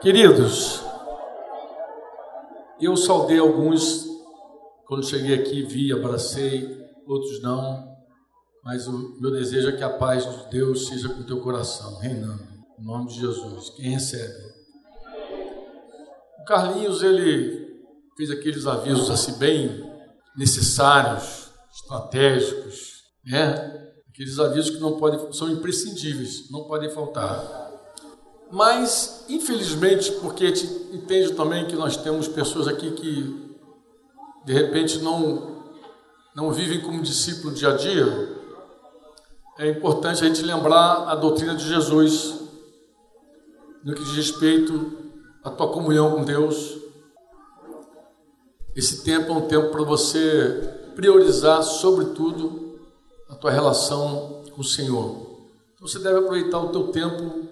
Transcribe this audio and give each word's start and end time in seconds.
Queridos, 0.00 0.80
eu 2.80 2.96
saudei 2.96 3.40
alguns 3.40 4.06
quando 4.86 5.04
cheguei 5.04 5.34
aqui, 5.34 5.62
vi, 5.62 5.92
abracei, 5.92 6.86
outros 7.04 7.42
não, 7.42 7.96
mas 8.62 8.86
o 8.86 9.20
meu 9.20 9.32
desejo 9.32 9.68
é 9.70 9.72
que 9.72 9.82
a 9.82 9.90
paz 9.90 10.24
de 10.24 10.50
Deus 10.50 10.86
seja 10.86 11.08
com 11.08 11.24
teu 11.24 11.40
coração, 11.40 11.98
reinando, 11.98 12.46
em 12.78 12.84
nome 12.84 13.08
de 13.08 13.18
Jesus. 13.18 13.70
Quem 13.70 13.90
recebe? 13.90 14.34
O 16.40 16.44
Carlinhos, 16.44 17.02
ele 17.02 17.82
fez 18.16 18.30
aqueles 18.30 18.68
avisos 18.68 19.10
assim 19.10 19.36
bem 19.36 19.84
necessários, 20.36 21.50
estratégicos, 21.74 23.02
né? 23.26 23.90
Aqueles 24.08 24.38
avisos 24.38 24.70
que 24.70 24.80
não 24.80 24.96
podem, 24.96 25.32
são 25.32 25.50
imprescindíveis, 25.50 26.48
não 26.52 26.68
podem 26.68 26.88
faltar. 26.88 27.67
Mas, 28.50 29.24
infelizmente, 29.28 30.10
porque 30.12 30.44
a 30.44 30.48
gente 30.48 30.66
entende 30.92 31.32
também 31.34 31.66
que 31.66 31.76
nós 31.76 31.96
temos 31.96 32.26
pessoas 32.26 32.66
aqui 32.66 32.90
que, 32.92 33.56
de 34.44 34.52
repente, 34.52 34.98
não, 35.00 35.64
não 36.34 36.50
vivem 36.50 36.80
como 36.80 37.02
discípulo 37.02 37.52
dia 37.52 37.74
a 37.74 37.76
dia, 37.76 38.36
é 39.58 39.68
importante 39.68 40.24
a 40.24 40.26
gente 40.28 40.42
lembrar 40.42 41.08
a 41.08 41.14
doutrina 41.14 41.54
de 41.54 41.68
Jesus 41.68 42.36
no 43.84 43.94
que 43.94 44.04
diz 44.04 44.14
respeito 44.14 44.92
à 45.44 45.50
tua 45.50 45.68
comunhão 45.68 46.14
com 46.14 46.24
Deus. 46.24 46.78
Esse 48.74 49.02
tempo 49.02 49.32
é 49.32 49.34
um 49.34 49.48
tempo 49.48 49.70
para 49.70 49.82
você 49.82 50.92
priorizar, 50.94 51.62
sobretudo, 51.62 52.78
a 53.28 53.34
tua 53.34 53.50
relação 53.50 54.42
com 54.54 54.62
o 54.62 54.64
Senhor. 54.64 55.26
Então, 55.74 55.86
você 55.86 55.98
deve 55.98 56.18
aproveitar 56.18 56.60
o 56.60 56.68
teu 56.68 56.88
tempo 56.88 57.48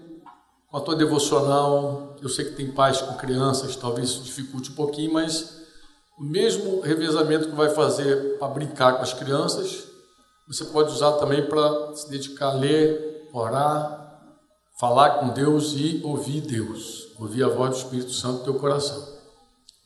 com 0.76 0.80
a 0.80 0.82
tua 0.82 0.94
devocional. 0.94 2.16
Eu 2.20 2.28
sei 2.28 2.44
que 2.44 2.52
tem 2.52 2.70
pais 2.70 3.00
com 3.00 3.14
crianças, 3.14 3.76
talvez 3.76 4.10
isso 4.10 4.22
dificulte 4.22 4.70
um 4.70 4.74
pouquinho, 4.74 5.10
mas 5.10 5.62
o 6.18 6.22
mesmo 6.22 6.80
revezamento 6.80 7.48
que 7.48 7.54
vai 7.54 7.70
fazer 7.70 8.36
para 8.38 8.48
brincar 8.48 8.96
com 8.96 9.02
as 9.02 9.14
crianças, 9.14 9.84
você 10.46 10.66
pode 10.66 10.92
usar 10.92 11.12
também 11.12 11.46
para 11.46 11.94
se 11.94 12.10
dedicar 12.10 12.50
a 12.50 12.54
ler, 12.54 13.26
orar, 13.32 14.20
falar 14.78 15.18
com 15.18 15.28
Deus 15.30 15.72
e 15.74 16.02
ouvir 16.04 16.42
Deus, 16.42 17.08
ouvir 17.18 17.42
a 17.42 17.48
voz 17.48 17.70
do 17.70 17.76
Espírito 17.76 18.12
Santo 18.12 18.38
no 18.38 18.44
teu 18.44 18.54
coração. 18.54 19.02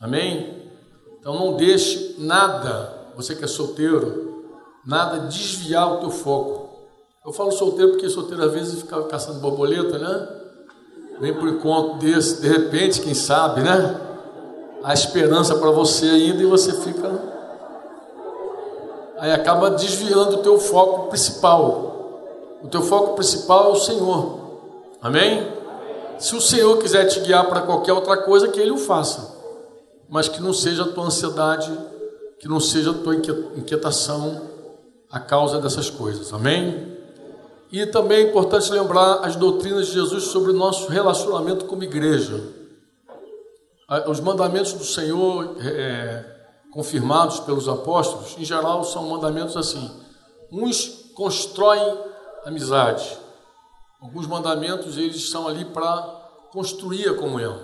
Amém? 0.01 0.73
Então 1.21 1.35
não 1.35 1.57
deixe 1.57 2.17
nada, 2.19 3.13
você 3.15 3.37
que 3.37 3.45
é 3.45 3.49
solteiro, 3.49 4.45
nada 4.85 5.29
desviar 5.29 5.93
o 5.93 6.01
teu 6.01 6.11
foco. 6.11 6.69
Eu 7.25 7.33
falo 7.33 7.53
solteiro 7.53 7.93
porque 7.93 8.09
solteiro 8.09 8.43
às 8.43 8.53
vezes 8.53 8.81
fica 8.81 9.05
caçando 9.05 9.39
borboleta, 9.39 9.97
né? 9.97 10.40
Vem 11.21 11.35
por 11.35 11.49
encontro 11.49 11.99
desse, 11.99 12.41
de 12.41 12.49
repente, 12.49 13.01
quem 13.03 13.15
sabe, 13.15 13.61
né? 13.61 14.01
A 14.83 14.95
esperança 14.95 15.55
para 15.55 15.71
você 15.71 16.07
ainda 16.07 16.43
e 16.43 16.47
você 16.47 16.73
fica. 16.73 17.11
Aí 19.19 19.31
acaba 19.31 19.71
desviando 19.71 20.37
o 20.37 20.43
teu 20.43 20.59
foco 20.59 21.09
principal. 21.09 22.59
O 22.63 22.69
teu 22.69 22.83
foco 22.83 23.15
principal 23.15 23.69
é 23.69 23.73
o 23.73 23.77
Senhor. 23.77 24.41
Amém? 25.03 25.47
Se 26.19 26.35
o 26.35 26.41
Senhor 26.41 26.79
quiser 26.79 27.05
te 27.05 27.21
guiar 27.21 27.47
para 27.49 27.63
qualquer 27.63 27.93
outra 27.93 28.17
coisa, 28.17 28.49
que 28.49 28.59
Ele 28.59 28.71
o 28.71 28.79
faça. 28.79 29.39
Mas 30.09 30.27
que 30.29 30.43
não 30.43 30.55
seja 30.55 30.85
a 30.85 30.89
tua 30.89 31.05
ansiedade, 31.05 31.71
que 32.39 32.49
não 32.49 32.59
seja 32.59 32.91
a 32.91 32.95
tua 32.95 33.15
inquietação 33.15 34.41
a 35.11 35.21
causa 35.21 35.61
dessas 35.61 35.91
coisas. 35.91 36.33
Amém? 36.33 37.00
E 37.73 37.87
também 37.87 38.19
é 38.19 38.29
importante 38.31 38.71
lembrar 38.73 39.25
as 39.25 39.37
doutrinas 39.37 39.87
de 39.87 39.93
Jesus 39.93 40.25
sobre 40.25 40.51
o 40.51 40.55
nosso 40.55 40.89
relacionamento 40.89 41.67
como 41.67 41.85
igreja. 41.85 42.43
Os 44.09 44.21
mandamentos 44.21 44.73
do 44.73 44.85
Senhor, 44.85 45.57
é, 45.61 46.25
confirmados 46.73 47.41
pelos 47.41 47.69
apóstolos, 47.69 48.37
em 48.39 48.45
geral 48.45 48.83
são 48.85 49.09
mandamentos 49.09 49.57
assim. 49.57 49.91
Uns 50.51 51.13
constroem 51.15 51.99
amizade. 52.45 53.19
Alguns 54.01 54.27
mandamentos 54.27 54.97
eles 54.97 55.31
são 55.31 55.47
ali 55.47 55.65
para 55.65 56.03
construir 56.53 57.09
a 57.09 57.15
comunhão. 57.15 57.61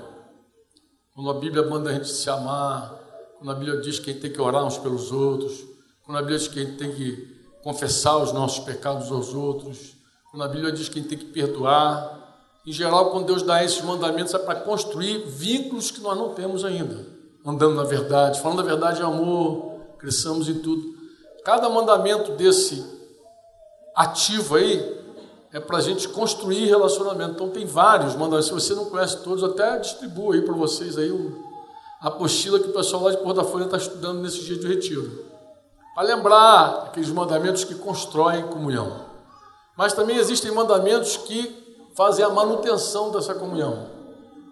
Quando 1.15 1.31
a 1.31 1.35
Bíblia 1.35 1.65
manda 1.65 1.91
a 1.91 1.95
gente 1.95 2.09
se 2.09 2.29
amar, 2.29 2.95
quando 3.39 3.51
a 3.51 3.55
Bíblia 3.55 3.81
diz 3.81 3.99
que 3.99 4.11
a 4.11 4.13
gente 4.13 4.23
tem 4.23 4.33
que 4.33 4.41
orar 4.41 4.65
uns 4.65 4.79
pelos 4.79 5.11
outros, 5.11 5.65
quando 6.05 6.19
a 6.19 6.21
Bíblia 6.21 6.39
diz 6.39 6.49
que 6.49 6.61
a 6.61 6.65
gente 6.65 6.77
tem 6.77 6.93
que 6.93 7.37
confessar 7.63 8.19
os 8.19 8.33
nossos 8.33 8.65
pecados 8.65 9.11
aos 9.11 9.35
outros, 9.35 9.96
quando 10.37 10.51
a 10.51 10.53
Bíblia 10.53 10.71
diz 10.71 10.91
que 10.91 10.99
a 10.99 11.03
gente 11.03 11.09
tem 11.09 11.19
que 11.19 11.33
perdoar. 11.33 12.37
Em 12.67 12.71
geral, 12.71 13.11
quando 13.11 13.25
Deus 13.25 13.41
dá 13.41 13.65
esses 13.65 13.81
mandamentos, 13.81 14.35
é 14.35 14.39
para 14.39 14.57
construir 14.57 15.25
vínculos 15.27 15.91
que 15.91 16.03
nós 16.03 16.15
não 16.15 16.35
temos 16.35 16.63
ainda. 16.63 17.07
Andando 17.43 17.75
na 17.75 17.85
verdade, 17.85 18.43
falando 18.43 18.61
a 18.61 18.65
verdade 18.65 19.01
é 19.01 19.05
amor, 19.05 19.77
cresçamos 19.99 20.47
em 20.47 20.59
tudo. 20.59 20.95
Cada 21.43 21.71
mandamento 21.71 22.33
desse 22.33 22.85
ativo 23.95 24.57
aí 24.57 25.01
é 25.55 25.59
para 25.59 25.79
a 25.79 25.81
gente 25.81 26.07
construir 26.07 26.67
relacionamento. 26.67 27.31
Então 27.31 27.49
tem 27.49 27.65
vários 27.65 28.15
mandamentos. 28.15 28.49
Se 28.49 28.53
você 28.53 28.75
não 28.75 28.85
conhece 28.91 29.23
todos, 29.23 29.43
até 29.43 29.79
distribuo 29.79 30.33
aí 30.33 30.43
para 30.43 30.55
vocês 30.55 30.99
aí 30.99 31.11
a 31.99 32.09
apostila 32.09 32.61
que 32.61 32.69
o 32.69 32.75
pessoal 32.75 33.05
lá 33.05 33.11
de 33.11 33.17
Porta 33.17 33.43
Folha 33.43 33.65
está 33.65 33.79
estudando 33.79 34.21
nesse 34.21 34.45
dia 34.45 34.59
de 34.59 34.69
retiro. 34.69 35.25
Para 35.95 36.07
lembrar 36.07 36.89
aqueles 36.89 37.09
mandamentos 37.09 37.65
que 37.65 37.75
constroem 37.75 38.47
comunhão. 38.49 39.06
Mas 39.77 39.93
também 39.93 40.17
existem 40.17 40.51
mandamentos 40.51 41.17
que 41.17 41.67
fazem 41.95 42.25
a 42.25 42.31
manutenção 42.31 43.11
dessa 43.11 43.35
comunhão. 43.35 43.91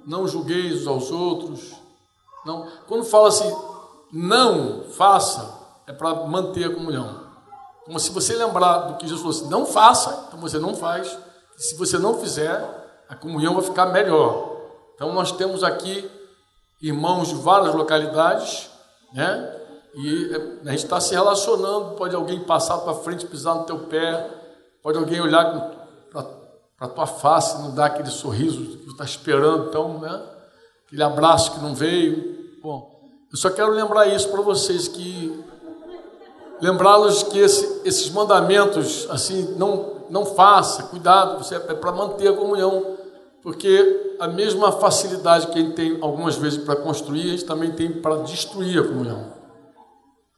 Não 0.06 0.28
julgueis 0.28 0.82
uns 0.82 0.86
aos 0.86 1.10
outros. 1.10 1.72
Não. 2.44 2.66
Quando 2.86 3.04
fala 3.04 3.28
assim, 3.28 3.56
não 4.12 4.84
faça, 4.90 5.54
é 5.86 5.92
para 5.92 6.14
manter 6.26 6.64
a 6.64 6.74
comunhão. 6.74 7.24
Como 7.84 7.98
se 7.98 8.10
você 8.10 8.34
lembrar 8.34 8.78
do 8.78 8.96
que 8.96 9.06
Jesus 9.06 9.20
falou 9.20 9.36
assim, 9.36 9.48
não 9.50 9.66
faça, 9.66 10.26
então 10.28 10.40
você 10.40 10.58
não 10.58 10.74
faz. 10.74 11.18
Se 11.56 11.76
você 11.76 11.98
não 11.98 12.18
fizer, 12.18 13.02
a 13.08 13.14
comunhão 13.14 13.54
vai 13.54 13.62
ficar 13.62 13.86
melhor. 13.86 14.56
Então 14.94 15.12
nós 15.12 15.32
temos 15.32 15.62
aqui 15.62 16.10
irmãos 16.82 17.28
de 17.28 17.34
várias 17.34 17.74
localidades, 17.74 18.70
né? 19.12 19.60
E 19.94 20.60
a 20.66 20.70
gente 20.70 20.84
está 20.84 21.00
se 21.00 21.14
relacionando, 21.14 21.94
pode 21.94 22.16
alguém 22.16 22.40
passar 22.40 22.78
para 22.78 22.94
frente, 22.94 23.26
pisar 23.26 23.54
no 23.54 23.64
teu 23.64 23.78
pé, 23.80 24.28
Pode 24.84 24.98
alguém 24.98 25.18
olhar 25.18 25.46
para 26.12 26.26
a 26.78 26.88
tua 26.88 27.06
face 27.06 27.56
e 27.56 27.62
não 27.62 27.74
dar 27.74 27.86
aquele 27.86 28.10
sorriso 28.10 28.76
que 28.76 28.90
está 28.90 29.02
esperando, 29.02 29.68
então, 29.70 29.98
né? 29.98 30.22
Aquele 30.86 31.02
abraço 31.02 31.52
que 31.52 31.60
não 31.60 31.74
veio. 31.74 32.58
Bom, 32.62 33.00
eu 33.32 33.38
só 33.38 33.48
quero 33.48 33.72
lembrar 33.72 34.06
isso 34.08 34.28
para 34.28 34.42
vocês 34.42 34.86
que 34.86 35.42
lembrá-los 36.60 37.22
que 37.22 37.38
esse, 37.38 37.80
esses 37.82 38.10
mandamentos, 38.10 39.08
assim, 39.08 39.54
não 39.56 39.94
não 40.10 40.26
faça, 40.26 40.82
cuidado, 40.82 41.42
você 41.42 41.54
é 41.54 41.58
para 41.58 41.90
manter 41.90 42.28
a 42.28 42.36
comunhão, 42.36 42.98
porque 43.42 44.16
a 44.20 44.28
mesma 44.28 44.70
facilidade 44.70 45.46
que 45.46 45.58
a 45.58 45.62
gente 45.62 45.74
tem 45.74 45.98
algumas 46.02 46.36
vezes 46.36 46.62
para 46.62 46.76
construir, 46.76 47.22
a 47.22 47.30
gente 47.30 47.46
também 47.46 47.72
tem 47.72 47.90
para 47.90 48.16
destruir 48.18 48.78
a 48.78 48.86
comunhão. 48.86 49.32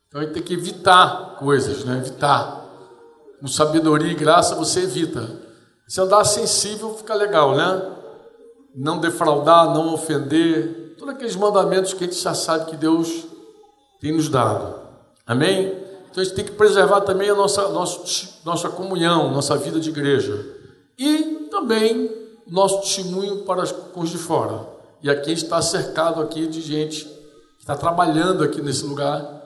Então 0.07 0.21
a 0.21 0.25
gente 0.25 0.35
tem 0.35 0.43
que 0.45 0.55
evitar 0.55 1.35
coisas, 1.37 1.85
né? 1.85 1.99
Evitar 1.99 2.66
com 3.41 3.47
sabedoria 3.47 4.11
e 4.11 4.15
graça 4.15 4.55
você 4.55 4.81
evita. 4.81 5.29
Se 5.87 6.01
andar 6.01 6.25
sensível, 6.25 6.95
fica 6.95 7.15
legal, 7.15 7.55
né? 7.57 7.93
Não 8.75 8.99
defraudar, 8.99 9.73
não 9.73 9.95
ofender, 9.95 10.95
todos 10.99 11.15
aqueles 11.15 11.37
mandamentos 11.37 11.95
que 11.95 12.05
a 12.05 12.07
gente 12.07 12.21
já 12.21 12.35
sabe 12.35 12.71
que 12.71 12.77
Deus 12.77 13.27
tem 14.01 14.13
nos 14.13 14.29
dado. 14.29 14.75
Amém? 15.27 15.69
Então 16.11 16.23
a 16.23 16.25
gente 16.25 16.35
tem 16.35 16.45
que 16.45 16.53
preservar 16.53 17.03
também 17.03 17.31
a 17.31 17.35
nossa, 17.35 17.69
nossa, 17.69 18.29
nossa 18.45 18.69
comunhão, 18.69 19.31
nossa 19.31 19.57
vida 19.57 19.79
de 19.79 19.91
igreja. 19.91 20.45
E 20.99 21.49
também 21.51 22.11
nosso 22.47 22.81
testemunho 22.81 23.39
para 23.45 23.65
os 23.95 24.11
de 24.11 24.19
fora. 24.19 24.67
E 25.03 25.11
aqui 25.11 25.33
está 25.33 25.61
cercado 25.61 26.23
aqui 26.23 26.47
de 26.47 26.61
gente 26.61 27.05
que 27.05 27.63
está 27.63 27.77
trabalhando 27.77 28.43
aqui 28.43 28.63
nesse 28.63 28.85
lugar. 28.85 29.43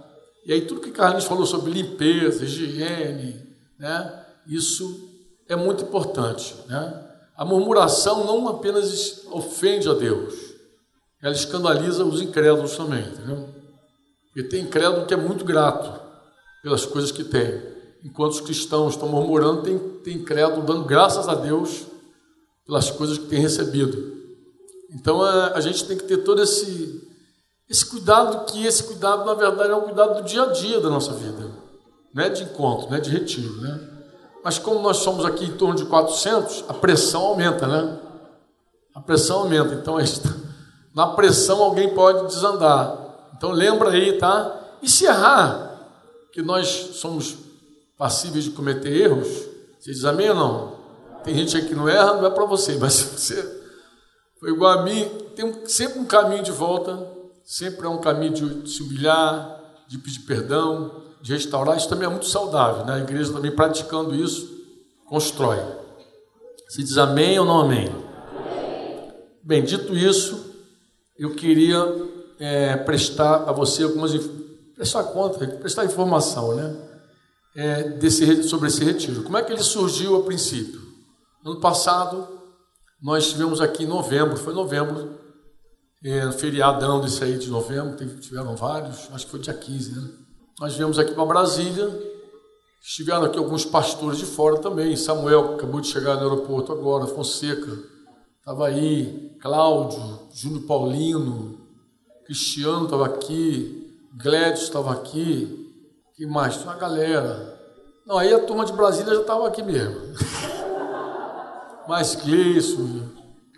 E 0.47 0.53
aí 0.53 0.63
tudo 0.63 0.81
que 0.81 0.91
Carlinhos 0.91 1.25
falou 1.25 1.45
sobre 1.45 1.73
limpeza, 1.73 2.45
higiene, 2.45 3.50
né? 3.81 4.25
Isso 4.47 5.09
é 5.49 5.57
muito 5.57 5.83
importante, 5.85 6.55
né? 6.69 7.07
A 7.35 7.45
murmuração 7.45 8.25
não 8.27 8.47
apenas 8.49 9.23
ofende 9.31 9.89
a 9.89 9.95
Deus, 9.95 10.35
ela 11.23 11.35
escandaliza 11.35 12.05
os 12.05 12.21
incrédulos 12.21 12.77
também, 12.77 13.01
entendeu? 13.01 13.49
E 14.37 14.43
tem 14.43 14.65
incrédulo 14.65 15.07
que 15.07 15.15
é 15.15 15.17
muito 15.17 15.45
grato 15.45 15.99
pelas 16.63 16.85
coisas 16.85 17.11
que 17.11 17.25
tem, 17.25 17.63
enquanto 18.05 18.33
os 18.33 18.41
cristãos 18.41 18.95
estão 18.95 19.09
murmurando, 19.09 19.63
tem, 19.63 19.79
tem 19.79 20.17
incrédulo 20.19 20.67
dando 20.67 20.85
graças 20.85 21.29
a 21.29 21.35
Deus 21.35 21.87
pelas 22.67 22.91
coisas 22.91 23.17
que 23.17 23.27
tem 23.27 23.41
recebido. 23.41 24.19
Então 24.93 25.23
a, 25.23 25.55
a 25.55 25.61
gente 25.61 25.85
tem 25.87 25.97
que 25.97 26.05
ter 26.05 26.19
todo 26.19 26.43
esse, 26.43 27.09
esse 27.69 27.87
cuidado, 27.87 28.45
que 28.53 28.67
esse 28.67 28.85
cuidado, 28.85 29.25
na 29.25 29.35
verdade, 29.35 29.71
é 29.71 29.77
um 29.77 29.83
cuidado 29.83 30.21
do 30.21 30.29
dia 30.29 30.43
a 30.43 30.53
dia 30.53 30.81
da 30.81 30.91
nossa 30.91 31.15
vida 31.15 31.50
não 32.15 32.25
é 32.25 32.29
de 32.29 32.43
encontro, 32.43 32.91
não 32.91 32.97
é 32.97 33.01
de 33.01 33.11
retiro, 33.11 33.61
né? 33.61 33.81
Mas 34.43 34.59
como 34.59 34.81
nós 34.81 34.99
somos 34.99 35.25
aqui 35.25 35.45
em 35.45 35.57
torno 35.57 35.75
de 35.75 35.85
400, 35.85 36.65
a 36.69 36.75
pressão 36.75 37.23
aumenta, 37.23 37.67
né? 37.67 37.99
A 38.95 39.01
pressão 39.01 39.41
aumenta, 39.41 39.75
então 39.75 40.01
gente 40.01 40.23
Na 40.95 41.09
pressão 41.09 41.63
alguém 41.63 41.95
pode 41.95 42.27
desandar. 42.27 43.31
Então 43.37 43.51
lembra 43.51 43.91
aí, 43.91 44.19
tá? 44.19 44.59
E 44.83 44.89
se 44.89 45.05
errar, 45.05 45.71
que 46.33 46.43
nós 46.43 46.67
somos 46.95 47.37
passíveis 47.97 48.45
de 48.45 48.51
cometer 48.51 48.91
erros, 48.91 49.29
você 49.79 49.93
diz 49.93 50.05
amém 50.05 50.31
ou 50.31 50.35
não? 50.35 50.81
Tem 51.23 51.35
gente 51.35 51.57
aqui 51.57 51.69
que 51.69 51.75
não 51.75 51.89
erra, 51.89 52.15
não 52.15 52.27
é 52.27 52.31
para 52.31 52.45
você, 52.45 52.77
mas 52.81 52.95
se 52.95 53.19
você 53.19 53.61
foi 54.39 54.51
igual 54.51 54.79
a 54.79 54.83
mim, 54.83 55.05
tem 55.37 55.67
sempre 55.67 55.99
um 55.99 56.07
caminho 56.07 56.43
de 56.43 56.51
volta, 56.51 57.07
sempre 57.45 57.87
é 57.87 57.89
um 57.89 58.01
caminho 58.01 58.33
de 58.33 58.71
se 58.71 58.83
humilhar, 58.83 59.61
de 59.87 59.99
pedir 59.99 60.21
perdão, 60.21 61.10
de 61.21 61.33
restaurar. 61.33 61.77
Isso 61.77 61.89
também 61.89 62.07
é 62.07 62.11
muito 62.11 62.27
saudável, 62.27 62.85
né? 62.85 62.95
A 62.95 62.99
igreja 62.99 63.33
também 63.33 63.51
praticando 63.51 64.15
isso, 64.15 64.49
constrói. 65.07 65.59
Se 66.69 66.83
diz 66.83 66.97
amém 66.99 67.39
ou 67.39 67.45
não 67.45 67.61
amém? 67.61 67.89
amém. 67.89 69.13
Bem, 69.43 69.65
dito 69.65 69.97
isso, 69.97 70.55
eu 71.19 71.35
queria 71.35 71.79
é, 72.39 72.77
prestar 72.77 73.49
a 73.49 73.53
você 73.53 73.83
algumas 73.83 74.13
prestar 74.75 75.05
conta, 75.05 75.47
prestar 75.47 75.85
informação, 75.85 76.57
né? 76.57 76.77
É, 77.55 77.83
desse, 77.91 78.45
sobre 78.45 78.69
esse 78.69 78.83
retiro. 78.85 79.25
Como 79.25 79.37
é 79.37 79.43
que 79.43 79.53
ele 79.53 79.63
surgiu 79.63 80.17
a 80.17 80.23
princípio? 80.23 80.81
Ano 81.45 81.61
passado, 81.61 82.29
nós 83.03 83.25
estivemos 83.25 83.61
aqui 83.61 83.85
em 83.85 83.89
novembro, 83.89 84.37
foi 84.37 84.55
novembro, 84.55 85.19
é, 86.05 86.31
feriadão 86.33 87.01
desse 87.01 87.23
aí 87.25 87.37
de 87.37 87.51
novembro, 87.51 87.97
tiveram 88.21 88.55
vários, 88.55 89.09
acho 89.13 89.25
que 89.25 89.31
foi 89.31 89.41
dia 89.41 89.53
15, 89.53 90.01
né? 90.01 90.09
Nós 90.61 90.77
viemos 90.77 90.99
aqui 90.99 91.15
para 91.15 91.25
Brasília, 91.25 91.89
estiveram 92.83 93.25
aqui 93.25 93.39
alguns 93.39 93.65
pastores 93.65 94.19
de 94.19 94.27
fora 94.27 94.59
também, 94.59 94.95
Samuel, 94.95 95.49
que 95.49 95.55
acabou 95.55 95.81
de 95.81 95.87
chegar 95.87 96.17
no 96.17 96.25
aeroporto 96.25 96.71
agora, 96.71 97.07
Fonseca, 97.07 97.79
estava 98.39 98.67
aí, 98.67 99.39
Cláudio, 99.41 100.29
Júnior 100.35 100.65
Paulino, 100.65 101.59
Cristiano 102.27 102.85
estava 102.85 103.07
aqui, 103.07 103.97
Glédio 104.15 104.63
estava 104.63 104.93
aqui, 104.93 105.73
que 106.15 106.27
mais? 106.27 106.59
Tinha 106.59 106.67
uma 106.67 106.77
galera. 106.77 107.59
Não, 108.07 108.19
aí 108.19 108.31
a 108.31 108.45
turma 108.45 108.67
de 108.67 108.75
Brasília 108.75 109.15
já 109.15 109.23
estava 109.23 109.49
aqui 109.49 109.63
mesmo. 109.63 109.99
Mais 111.89 112.15
Cleiço 112.15 113.11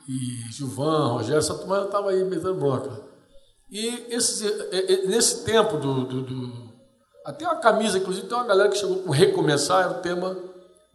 e 0.09 0.53
Gilvan, 0.53 1.15
Rogério, 1.15 1.41
essa 1.41 1.55
turma 1.57 1.81
já 1.81 1.87
estava 1.87 2.11
aí 2.11 2.23
metendo 2.23 2.55
bronca. 2.55 3.03
E 3.69 3.89
esse, 4.09 4.45
nesse 5.09 5.45
tempo 5.45 5.77
do, 5.79 6.05
do, 6.05 6.23
do, 6.23 6.72
Até 7.25 7.45
uma 7.45 7.57
camisa, 7.57 7.99
inclusive, 7.99 8.27
tem 8.27 8.37
uma 8.37 8.47
galera 8.47 8.69
que 8.69 8.79
chegou 8.79 8.99
com 8.99 9.11
recomeçar, 9.11 9.85
era 9.85 9.99
o 9.99 10.03
tema 10.03 10.37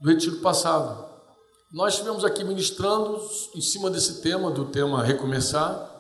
do 0.01 0.09
retiro 0.09 0.38
passado. 0.38 1.06
Nós 1.71 1.94
estivemos 1.94 2.24
aqui 2.24 2.44
ministrando 2.44 3.21
em 3.56 3.62
cima 3.62 3.89
desse 3.89 4.21
tema, 4.21 4.51
do 4.51 4.65
tema 4.65 5.03
recomeçar, 5.03 5.94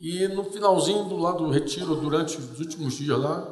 e 0.00 0.26
no 0.28 0.44
finalzinho 0.44 1.04
do 1.04 1.16
lado 1.16 1.44
do 1.44 1.50
retiro, 1.50 1.94
durante 1.94 2.36
os 2.36 2.58
últimos 2.58 2.94
dias 2.94 3.18
lá, 3.18 3.46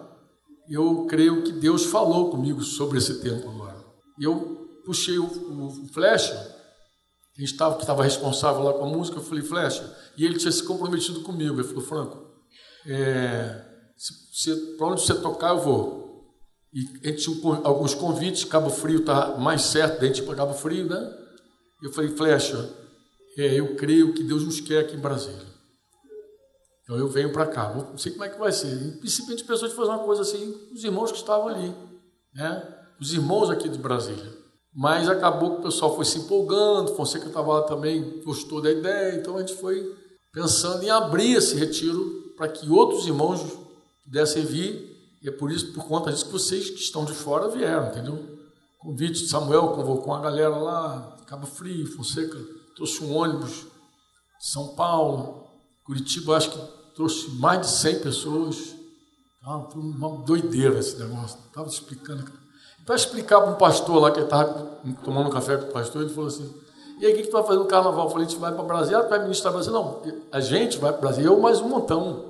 eu 0.68 1.06
creio 1.08 1.42
que 1.42 1.52
Deus 1.52 1.84
falou 1.84 2.30
comigo 2.30 2.62
sobre 2.62 2.98
esse 2.98 3.20
tema 3.20 3.50
agora. 3.50 3.84
Eu 4.20 4.68
puxei 4.84 5.18
o, 5.18 5.24
o 5.26 5.88
flecha, 5.92 6.56
que 7.34 7.44
estava, 7.44 7.76
que 7.76 7.82
estava 7.82 8.02
responsável 8.02 8.62
lá 8.62 8.72
com 8.72 8.84
a 8.84 8.88
música, 8.88 9.18
eu 9.18 9.22
falei, 9.22 9.42
flecha, 9.42 9.96
e 10.16 10.24
ele 10.24 10.38
tinha 10.38 10.50
se 10.50 10.62
comprometido 10.62 11.22
comigo. 11.22 11.54
Ele 11.54 11.68
falou, 11.68 11.82
Franco, 11.82 12.26
é, 12.86 13.69
se, 14.40 14.56
para 14.78 14.86
onde 14.86 15.02
você 15.02 15.14
tocar, 15.14 15.50
eu 15.50 15.60
vou. 15.60 16.00
E 16.72 16.80
a 17.04 17.08
gente 17.08 17.24
tinha 17.24 17.60
alguns 17.62 17.94
convites, 17.94 18.44
Cabo 18.44 18.70
Frio 18.70 19.00
está 19.00 19.36
mais 19.36 19.62
certo 19.62 20.00
da 20.00 20.06
gente 20.06 20.22
para 20.22 20.34
Cabo 20.34 20.54
Frio, 20.54 20.88
né? 20.88 21.14
Eu 21.82 21.92
falei, 21.92 22.10
Flecha, 22.10 22.74
é, 23.36 23.60
eu 23.60 23.76
creio 23.76 24.14
que 24.14 24.22
Deus 24.22 24.42
nos 24.44 24.58
quer 24.58 24.78
aqui 24.78 24.96
em 24.96 25.00
Brasília. 25.00 25.50
Então 26.82 26.96
eu 26.96 27.06
venho 27.06 27.30
para 27.32 27.46
cá, 27.46 27.74
não 27.74 27.98
sei 27.98 28.12
como 28.12 28.24
é 28.24 28.30
que 28.30 28.38
vai 28.38 28.50
ser. 28.50 28.72
E 28.72 28.92
principalmente 28.98 29.44
pessoas 29.44 29.72
fazer 29.72 29.90
uma 29.90 29.98
coisa 29.98 30.22
assim, 30.22 30.58
os 30.72 30.82
irmãos 30.82 31.12
que 31.12 31.18
estavam 31.18 31.48
ali, 31.48 31.74
né? 32.34 32.76
Os 32.98 33.12
irmãos 33.12 33.50
aqui 33.50 33.68
de 33.68 33.78
Brasília. 33.78 34.38
Mas 34.74 35.08
acabou 35.08 35.56
que 35.56 35.60
o 35.60 35.62
pessoal 35.64 35.94
foi 35.94 36.06
se 36.06 36.18
empolgando, 36.18 36.94
Fonseca 36.94 37.26
estava 37.26 37.60
lá 37.60 37.62
também, 37.62 38.22
gostou 38.24 38.62
da 38.62 38.70
ideia, 38.70 39.16
então 39.16 39.36
a 39.36 39.40
gente 39.40 39.54
foi 39.54 39.84
pensando 40.32 40.82
em 40.82 40.90
abrir 40.90 41.34
esse 41.34 41.56
retiro 41.56 42.32
para 42.36 42.48
que 42.48 42.70
outros 42.70 43.06
irmãos 43.06 43.40
pudessem 44.10 44.44
vir 44.44 44.90
e 45.22 45.28
é 45.28 45.30
por 45.30 45.52
isso, 45.52 45.72
por 45.72 45.86
conta 45.86 46.10
disso, 46.10 46.26
que 46.26 46.32
vocês 46.32 46.68
que 46.68 46.80
estão 46.80 47.04
de 47.04 47.12
fora 47.12 47.48
vieram, 47.48 47.88
entendeu? 47.88 48.38
Convite 48.78 49.22
de 49.22 49.28
Samuel 49.28 49.68
convocou 49.68 50.14
uma 50.14 50.20
galera 50.20 50.56
lá, 50.56 51.16
Cabo 51.26 51.46
Frio, 51.46 51.86
Fonseca, 51.94 52.36
trouxe 52.74 53.04
um 53.04 53.14
ônibus 53.14 53.66
São 54.40 54.68
Paulo, 54.68 55.46
Curitiba, 55.84 56.36
acho 56.36 56.50
que 56.50 56.58
trouxe 56.94 57.30
mais 57.32 57.60
de 57.60 57.68
100 57.68 58.00
pessoas. 58.00 58.74
Ah, 59.44 59.60
foi 59.70 59.80
uma 59.80 60.18
doideira 60.24 60.78
esse 60.78 60.98
negócio. 60.98 61.38
Estava 61.46 61.68
explicando. 61.68 62.24
Para 62.84 62.94
explicar 62.94 63.40
para 63.40 63.50
um 63.50 63.56
pastor 63.56 64.00
lá 64.00 64.10
que 64.10 64.20
estava 64.20 64.80
tomando 65.04 65.28
um 65.28 65.32
café 65.32 65.56
com 65.56 65.68
o 65.68 65.72
pastor, 65.72 66.02
ele 66.02 66.12
falou 66.12 66.28
assim: 66.28 66.52
E 66.98 67.06
aí, 67.06 67.12
o 67.12 67.16
que, 67.16 67.22
que 67.22 67.28
tu 67.28 67.32
vai 67.32 67.42
fazer 67.42 67.58
no 67.58 67.66
carnaval? 67.66 68.06
Eu 68.06 68.10
falei: 68.10 68.26
A 68.26 68.28
gente 68.28 68.38
vai 68.38 68.52
para 68.52 68.64
Brasília, 68.64 69.02
vai 69.02 69.22
ministrar 69.22 69.52
Brasília. 69.52 69.78
Não, 69.78 70.02
a 70.32 70.40
gente 70.40 70.78
vai 70.78 70.92
para 70.92 71.00
Brasília, 71.00 71.28
eu 71.28 71.38
mais 71.38 71.60
um 71.60 71.68
montão. 71.68 72.29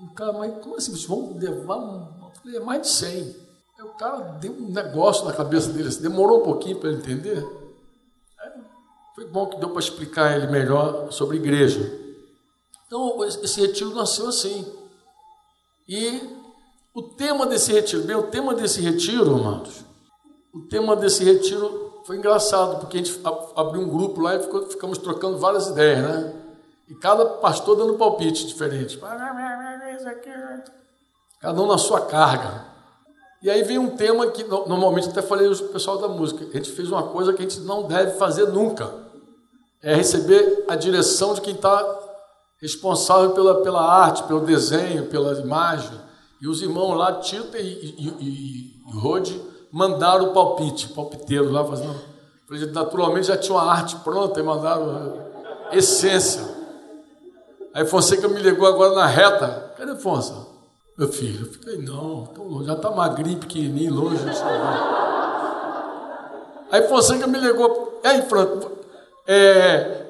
O 0.00 0.14
cara, 0.14 0.32
mas 0.32 0.62
como 0.62 0.76
assim? 0.76 0.92
Vocês 0.92 1.06
vão 1.06 1.36
levar 1.36 1.76
um. 1.76 2.30
falei, 2.42 2.58
é 2.58 2.60
mais 2.60 2.82
de 2.82 2.88
100. 2.88 3.36
Aí 3.78 3.84
o 3.84 3.90
cara 3.90 4.18
deu 4.40 4.52
um 4.52 4.70
negócio 4.70 5.24
na 5.24 5.32
cabeça 5.32 5.72
dele, 5.72 5.88
assim, 5.88 6.02
demorou 6.02 6.40
um 6.40 6.44
pouquinho 6.44 6.78
para 6.78 6.92
entender. 6.92 7.46
Aí, 8.40 8.50
foi 9.14 9.26
bom 9.26 9.46
que 9.46 9.58
deu 9.58 9.70
para 9.70 9.80
explicar 9.80 10.36
ele 10.36 10.46
melhor 10.48 11.12
sobre 11.12 11.36
igreja. 11.36 11.80
Então, 12.86 13.22
esse 13.24 13.60
retiro 13.60 13.94
nasceu 13.94 14.28
assim. 14.28 14.66
E 15.88 16.20
o 16.94 17.02
tema 17.02 17.46
desse 17.46 17.72
retiro, 17.72 18.02
bem, 18.02 18.16
o 18.16 18.24
tema 18.24 18.54
desse 18.54 18.80
retiro, 18.80 19.34
amados, 19.34 19.84
o 20.52 20.62
tema 20.62 20.96
desse 20.96 21.22
retiro 21.22 22.02
foi 22.04 22.16
engraçado, 22.16 22.80
porque 22.80 22.98
a 22.98 23.02
gente 23.02 23.20
abriu 23.54 23.82
um 23.82 23.88
grupo 23.88 24.20
lá 24.20 24.34
e 24.34 24.40
ficou, 24.40 24.66
ficamos 24.66 24.98
trocando 24.98 25.38
várias 25.38 25.68
ideias, 25.68 26.02
né? 26.02 26.34
E 26.88 26.94
cada 26.94 27.24
pastor 27.24 27.76
dando 27.76 27.94
palpite 27.94 28.46
diferente. 28.46 28.98
Cada 31.40 31.60
um 31.60 31.66
na 31.66 31.78
sua 31.78 32.00
carga. 32.02 32.64
E 33.40 33.48
aí 33.48 33.62
vem 33.62 33.78
um 33.78 33.96
tema 33.96 34.26
que 34.28 34.42
normalmente 34.44 35.08
até 35.08 35.22
falei 35.22 35.46
o 35.46 35.68
pessoal 35.68 35.98
da 35.98 36.08
música. 36.08 36.44
A 36.44 36.56
gente 36.56 36.72
fez 36.72 36.90
uma 36.90 37.04
coisa 37.04 37.32
que 37.32 37.40
a 37.40 37.48
gente 37.48 37.60
não 37.60 37.84
deve 37.84 38.18
fazer 38.18 38.48
nunca. 38.48 38.92
É 39.80 39.94
receber 39.94 40.64
a 40.68 40.74
direção 40.74 41.34
de 41.34 41.40
quem 41.40 41.54
está 41.54 41.98
responsável 42.60 43.30
pela, 43.30 43.62
pela 43.62 43.80
arte, 43.80 44.24
pelo 44.24 44.40
desenho, 44.40 45.06
pela 45.06 45.38
imagem. 45.38 45.98
E 46.40 46.48
os 46.48 46.62
irmãos 46.62 46.96
lá, 46.96 47.20
Tita 47.20 47.58
e, 47.58 47.62
e, 47.62 48.08
e, 48.08 48.92
e 48.92 48.98
Rode, 48.98 49.40
mandaram 49.70 50.30
o 50.30 50.32
palpite, 50.32 50.88
palpiteiro 50.88 51.50
lá 51.50 51.64
fazendo. 51.64 52.00
Naturalmente 52.72 53.26
já 53.28 53.36
tinha 53.36 53.56
uma 53.56 53.70
arte 53.70 53.96
pronta 53.96 54.40
e 54.40 54.42
mandaram 54.42 55.28
essência. 55.72 56.42
Aí 57.74 57.86
Fonseca 57.86 58.26
me 58.26 58.40
ligou 58.40 58.66
agora 58.66 58.94
na 58.94 59.06
reta. 59.06 59.67
Cadê 59.78 59.94
Fonseca? 59.94 60.40
Meu 60.98 61.06
filho, 61.06 61.46
eu 61.46 61.52
fiquei, 61.52 61.78
não, 61.78 62.28
já 62.64 62.72
está 62.72 62.90
magrinho, 62.90 63.38
pequenininho, 63.38 63.94
longe. 63.94 64.18
Aí 66.72 66.88
Fonseca 66.88 67.28
me 67.28 67.38
ligou. 67.38 68.00
Aí, 68.02 68.22
Franco, 68.22 68.72
é, 69.24 70.02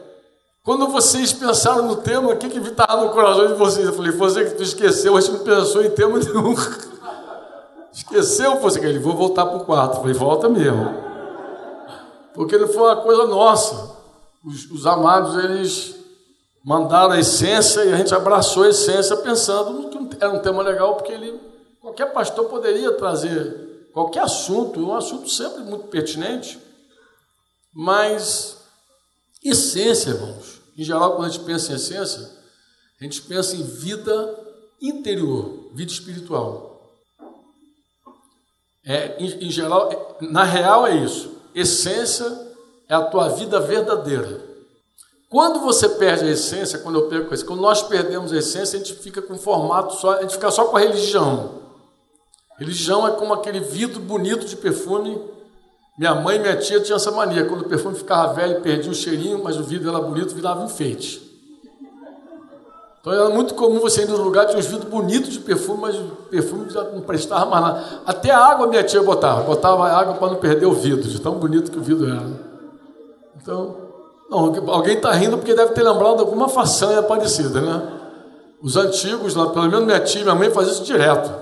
quando 0.64 0.88
vocês 0.88 1.34
pensaram 1.34 1.86
no 1.86 1.96
tema, 1.96 2.32
o 2.32 2.36
que 2.38 2.48
que 2.48 2.58
estava 2.58 3.04
no 3.04 3.10
coração 3.10 3.48
de 3.48 3.52
vocês? 3.52 3.86
Eu 3.86 3.92
falei, 3.92 4.12
Fonseca, 4.12 4.52
tu 4.52 4.62
esqueceu, 4.62 5.14
a 5.14 5.20
gente 5.20 5.34
não 5.34 5.44
pensou 5.44 5.84
em 5.84 5.90
tema 5.90 6.18
nenhum. 6.18 6.54
Esqueceu, 7.92 8.56
Fonseca? 8.60 8.86
Ele, 8.86 8.98
vou 8.98 9.14
voltar 9.14 9.44
para 9.44 9.58
o 9.58 9.64
quarto. 9.66 9.96
Eu 9.96 10.00
falei, 10.00 10.14
volta 10.14 10.48
mesmo. 10.48 10.94
Porque 12.32 12.56
não 12.56 12.68
foi 12.68 12.82
uma 12.84 13.02
coisa 13.02 13.26
nossa. 13.26 13.96
Os, 14.42 14.70
os 14.70 14.86
amados, 14.86 15.36
eles 15.44 15.97
mandaram 16.68 17.12
a 17.12 17.18
essência 17.18 17.82
e 17.86 17.94
a 17.94 17.96
gente 17.96 18.14
abraçou 18.14 18.64
a 18.64 18.68
essência 18.68 19.16
pensando 19.16 19.88
que 19.88 20.22
era 20.22 20.30
um 20.30 20.42
tema 20.42 20.62
legal, 20.62 20.96
porque 20.96 21.12
ele, 21.12 21.40
qualquer 21.80 22.12
pastor 22.12 22.44
poderia 22.44 22.92
trazer 22.92 23.88
qualquer 23.90 24.20
assunto, 24.20 24.78
um 24.78 24.94
assunto 24.94 25.30
sempre 25.30 25.62
muito 25.62 25.86
pertinente, 25.86 26.60
mas 27.74 28.58
essência, 29.42 30.10
irmãos. 30.10 30.60
Em 30.76 30.84
geral, 30.84 31.12
quando 31.12 31.28
a 31.28 31.30
gente 31.30 31.42
pensa 31.42 31.72
em 31.72 31.76
essência, 31.76 32.30
a 33.00 33.04
gente 33.04 33.22
pensa 33.22 33.56
em 33.56 33.62
vida 33.62 34.38
interior, 34.78 35.70
vida 35.72 35.90
espiritual. 35.90 36.82
É, 38.84 39.16
em, 39.18 39.46
em 39.46 39.50
geral, 39.50 39.90
é, 39.90 40.26
na 40.26 40.44
real 40.44 40.86
é 40.86 40.96
isso. 40.96 41.32
Essência 41.54 42.26
é 42.86 42.94
a 42.94 43.04
tua 43.04 43.30
vida 43.30 43.58
verdadeira. 43.58 44.47
Quando 45.30 45.60
você 45.60 45.88
perde 45.90 46.24
a 46.24 46.30
essência, 46.30 46.78
quando 46.78 46.98
eu 46.98 47.08
perco 47.08 47.34
a 47.34 47.44
quando 47.44 47.60
nós 47.60 47.82
perdemos 47.82 48.32
a 48.32 48.38
essência, 48.38 48.78
a 48.78 48.82
gente 48.82 48.94
fica 48.94 49.20
com 49.20 49.36
formato 49.36 49.94
só, 49.96 50.12
a 50.12 50.22
gente 50.22 50.32
fica 50.32 50.50
só 50.50 50.64
com 50.64 50.76
a 50.76 50.80
religião. 50.80 51.50
Religião 52.58 53.06
é 53.06 53.10
como 53.10 53.34
aquele 53.34 53.60
vidro 53.60 54.00
bonito 54.00 54.46
de 54.46 54.56
perfume. 54.56 55.20
Minha 55.98 56.14
mãe 56.14 56.36
e 56.36 56.38
minha 56.38 56.56
tia 56.56 56.80
tinham 56.80 56.96
essa 56.96 57.10
mania. 57.10 57.44
Quando 57.44 57.62
o 57.62 57.68
perfume 57.68 57.94
ficava 57.94 58.32
velho, 58.32 58.62
perdia 58.62 58.90
o 58.90 58.94
cheirinho, 58.94 59.42
mas 59.44 59.58
o 59.58 59.62
vidro 59.62 59.90
era 59.90 60.00
bonito, 60.00 60.34
virava 60.34 60.64
enfeite. 60.64 61.28
Então 63.00 63.12
era 63.12 63.28
muito 63.28 63.54
comum 63.54 63.78
você 63.80 64.02
ir 64.02 64.08
no 64.08 64.16
lugar, 64.16 64.46
tinha 64.46 64.58
uns 64.58 64.66
vidros 64.66 64.90
bonitos 64.90 65.30
de 65.30 65.40
perfume, 65.40 65.80
mas 65.82 65.94
o 65.94 66.04
perfume 66.30 66.70
já 66.70 66.82
não 66.84 67.02
prestava 67.02 67.46
mais 67.46 67.62
nada. 67.62 68.02
Até 68.06 68.30
a 68.30 68.38
água 68.38 68.66
minha 68.66 68.82
tia 68.82 69.02
botava, 69.02 69.42
botava 69.42 69.88
água 69.88 70.14
para 70.14 70.32
não 70.32 70.36
perder 70.36 70.66
o 70.66 70.72
vidro, 70.72 71.08
de 71.08 71.20
tão 71.20 71.34
bonito 71.34 71.70
que 71.70 71.78
o 71.78 71.82
vidro 71.82 72.08
era. 72.08 72.26
Então, 73.40 73.87
não, 74.30 74.70
alguém 74.70 74.96
está 74.96 75.10
rindo 75.12 75.38
porque 75.38 75.54
deve 75.54 75.72
ter 75.72 75.82
lembrado 75.82 76.20
alguma 76.20 76.48
façanha 76.48 77.02
parecida, 77.02 77.60
né? 77.60 77.92
Os 78.62 78.76
antigos, 78.76 79.34
lá, 79.34 79.48
pelo 79.50 79.68
menos 79.68 79.86
minha 79.86 80.00
tia 80.00 80.20
e 80.20 80.24
minha 80.24 80.34
mãe 80.34 80.50
faziam 80.50 80.74
isso 80.74 80.84
direto. 80.84 81.32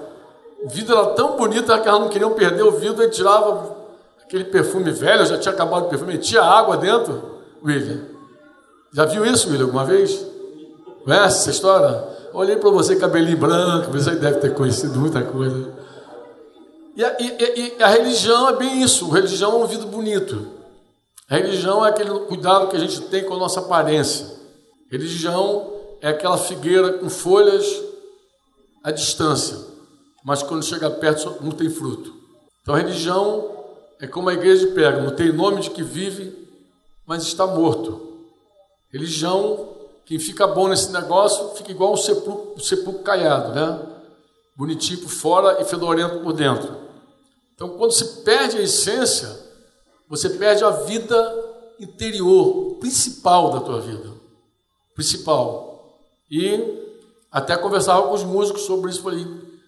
O 0.62 0.68
vidro 0.68 0.96
era 0.96 1.06
tão 1.08 1.36
bonito 1.36 1.66
que 1.66 1.88
elas 1.88 2.00
não 2.00 2.08
queriam 2.08 2.32
perder 2.32 2.62
o 2.62 2.72
vidro, 2.72 3.02
e 3.02 3.10
tirava 3.10 3.76
aquele 4.22 4.44
perfume 4.44 4.90
velho, 4.90 5.24
já 5.24 5.38
tinha 5.38 5.52
acabado 5.52 5.86
o 5.86 5.88
perfume, 5.88 6.14
metia 6.14 6.42
água 6.42 6.76
dentro, 6.76 7.22
William. 7.64 8.00
Já 8.92 9.04
viu 9.04 9.24
isso, 9.24 9.48
William, 9.48 9.64
alguma 9.64 9.84
vez? 9.84 10.24
Conhece 11.04 11.40
essa 11.40 11.50
história? 11.50 12.04
Olhei 12.32 12.56
para 12.56 12.70
você, 12.70 12.96
cabelinho 12.96 13.38
branco, 13.38 13.90
você 13.90 14.10
deve 14.10 14.38
ter 14.38 14.54
conhecido 14.54 14.98
muita 14.98 15.22
coisa. 15.22 15.70
E 16.94 17.04
a, 17.04 17.16
e, 17.18 17.74
e 17.78 17.82
a, 17.82 17.88
religião 17.88 18.48
é 18.48 18.56
bem 18.56 18.82
isso, 18.82 19.10
a 19.10 19.14
religião 19.14 19.52
é 19.52 19.64
um 19.64 19.66
vidro 19.66 19.86
bonito. 19.86 20.55
A 21.28 21.36
religião 21.36 21.84
é 21.84 21.90
aquele 21.90 22.10
cuidado 22.20 22.68
que 22.68 22.76
a 22.76 22.78
gente 22.78 23.00
tem 23.02 23.24
com 23.24 23.34
a 23.34 23.38
nossa 23.38 23.60
aparência. 23.60 24.36
Religião 24.90 25.72
é 26.00 26.08
aquela 26.08 26.38
figueira 26.38 26.94
com 26.94 27.10
folhas 27.10 27.66
à 28.84 28.92
distância, 28.92 29.58
mas 30.24 30.42
quando 30.42 30.64
chega 30.64 30.88
perto 30.88 31.42
não 31.42 31.50
tem 31.50 31.68
fruto. 31.68 32.14
Então 32.62 32.76
religião 32.76 33.56
é 33.98 34.06
como 34.06 34.28
a 34.28 34.34
igreja 34.34 34.68
de 34.68 34.72
Pérgamo, 34.72 35.10
tem 35.10 35.32
nome 35.32 35.62
de 35.62 35.70
que 35.70 35.82
vive, 35.82 36.46
mas 37.04 37.24
está 37.24 37.44
morto. 37.44 38.24
Religião, 38.92 39.70
quem 40.04 40.20
fica 40.20 40.46
bom 40.46 40.68
nesse 40.68 40.92
negócio, 40.92 41.56
fica 41.56 41.72
igual 41.72 41.92
um 41.92 41.96
sepulcro, 41.96 42.54
um 42.56 42.60
sepulcro 42.60 43.02
caiado, 43.02 43.52
né? 43.52 43.80
Bonitinho 44.56 45.00
por 45.00 45.10
fora 45.10 45.60
e 45.60 45.64
fedorento 45.64 46.20
por 46.20 46.32
dentro. 46.32 46.76
Então, 47.54 47.70
quando 47.70 47.92
se 47.92 48.22
perde 48.22 48.58
a 48.58 48.62
essência, 48.62 49.45
você 50.08 50.30
perde 50.30 50.64
a 50.64 50.70
vida 50.70 51.44
interior, 51.78 52.76
principal 52.80 53.50
da 53.50 53.60
tua 53.60 53.80
vida. 53.80 54.10
Principal. 54.94 55.98
E 56.30 56.82
até 57.30 57.56
conversava 57.56 58.08
com 58.08 58.14
os 58.14 58.24
músicos 58.24 58.62
sobre 58.62 58.90
isso. 58.90 59.02
Falei, 59.02 59.26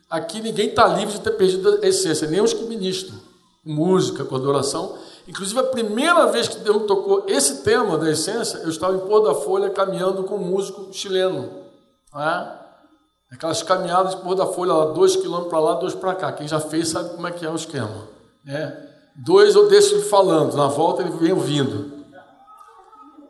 aqui 0.08 0.40
ninguém 0.40 0.68
está 0.68 0.86
livre 0.88 1.14
de 1.14 1.20
ter 1.20 1.32
perdido 1.32 1.80
a 1.82 1.86
essência, 1.86 2.28
nem 2.28 2.40
os 2.40 2.52
que 2.52 2.64
ministram 2.64 3.28
música, 3.68 4.24
com 4.24 4.34
adoração. 4.34 4.96
Inclusive, 5.26 5.60
a 5.60 5.64
primeira 5.64 6.26
vez 6.26 6.48
que 6.48 6.58
Deus 6.60 6.86
tocou 6.86 7.24
esse 7.28 7.62
tema 7.62 7.98
da 7.98 8.10
essência, 8.10 8.58
eu 8.58 8.70
estava 8.70 8.96
em 8.96 9.00
Pôr 9.00 9.20
da 9.20 9.34
Folha 9.34 9.68
caminhando 9.68 10.24
com 10.24 10.36
um 10.36 10.44
músico 10.44 10.92
chileno. 10.92 11.50
É? 12.16 12.58
Aquelas 13.30 13.62
caminhadas 13.62 14.14
de 14.14 14.22
Pôr 14.22 14.34
da 14.34 14.46
Folha, 14.46 14.72
lá, 14.72 14.86
dois 14.86 15.16
quilômetros 15.16 15.50
para 15.50 15.60
lá, 15.60 15.74
dois 15.74 15.94
para 15.94 16.14
cá. 16.14 16.32
Quem 16.32 16.48
já 16.48 16.58
fez 16.58 16.88
sabe 16.88 17.10
como 17.10 17.26
é 17.26 17.30
que 17.30 17.44
é 17.44 17.50
o 17.50 17.56
esquema. 17.56 18.08
É. 18.46 18.87
Dois 19.18 19.54
eu 19.54 19.68
deixo 19.68 19.94
ele 19.94 20.04
falando, 20.04 20.56
na 20.56 20.68
volta 20.68 21.02
ele 21.02 21.10
vem 21.10 21.32
ouvindo. 21.32 21.98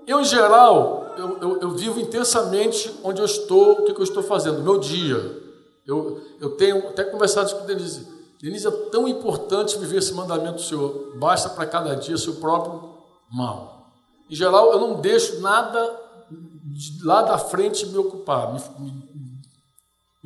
Eu, 0.07 0.21
em 0.21 0.25
geral, 0.25 1.15
eu, 1.17 1.39
eu, 1.41 1.61
eu 1.61 1.71
vivo 1.71 2.01
intensamente 2.01 2.95
onde 3.03 3.21
eu 3.21 3.27
estou, 3.27 3.73
o 3.73 3.85
que, 3.85 3.95
que 3.95 4.01
eu 4.01 4.05
estou 4.05 4.23
fazendo, 4.23 4.63
meu 4.63 4.79
dia. 4.79 5.43
Eu, 5.87 6.21
eu 6.41 6.51
tenho 6.51 6.89
até 6.89 7.05
conversado 7.05 7.55
com 7.55 7.65
o 7.65 7.67
Denise 7.67 8.19
Denise, 8.41 8.69
é 8.69 8.71
tão 8.71 9.09
importante 9.09 9.77
viver 9.79 9.99
esse 9.99 10.15
mandamento 10.15 10.55
do 10.55 10.63
Senhor. 10.63 11.13
Basta 11.17 11.49
para 11.49 11.67
cada 11.67 11.95
dia 11.97 12.17
seu 12.17 12.37
próprio 12.37 12.95
mal. 13.31 13.91
Em 14.31 14.35
geral, 14.35 14.73
eu 14.73 14.79
não 14.79 15.01
deixo 15.01 15.41
nada 15.41 16.01
de 16.31 17.05
lá 17.05 17.23
da 17.23 17.37
frente 17.37 17.87
me 17.87 17.99
ocupar, 17.99 18.53
me, 18.53 18.61
me, 18.79 19.08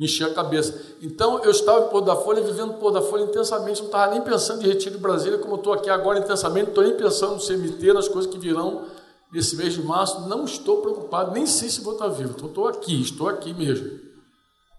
me 0.03 0.05
encher 0.05 0.27
a 0.27 0.33
cabeça. 0.33 0.97
Então, 1.01 1.41
eu 1.43 1.51
estava 1.51 1.85
em 1.85 1.89
Pôr 1.89 2.01
da 2.01 2.15
Folha, 2.15 2.41
vivendo 2.41 2.73
Pôr 2.73 2.91
da 2.91 3.01
Folha 3.01 3.23
intensamente, 3.23 3.79
não 3.79 3.85
estava 3.87 4.11
nem 4.11 4.21
pensando 4.21 4.61
em 4.61 4.67
retiro 4.67 4.95
de 4.95 5.01
Brasília, 5.01 5.37
como 5.37 5.55
estou 5.55 5.71
aqui 5.71 5.89
agora 5.89 6.19
intensamente, 6.19 6.63
não 6.63 6.69
estou 6.69 6.83
nem 6.83 6.97
pensando 6.97 7.35
no 7.35 7.39
CMT, 7.39 7.93
nas 7.93 8.09
coisas 8.09 8.29
que 8.29 8.37
virão 8.37 8.83
nesse 9.31 9.55
mês 9.55 9.73
de 9.73 9.81
março. 9.81 10.27
Não 10.27 10.43
estou 10.43 10.81
preocupado, 10.81 11.31
nem 11.31 11.45
sei 11.45 11.69
se 11.69 11.81
vou 11.81 11.93
estar 11.93 12.09
vivo. 12.09 12.33
Então, 12.35 12.49
estou 12.49 12.67
aqui, 12.67 13.01
estou 13.01 13.29
aqui 13.29 13.53
mesmo. 13.53 13.97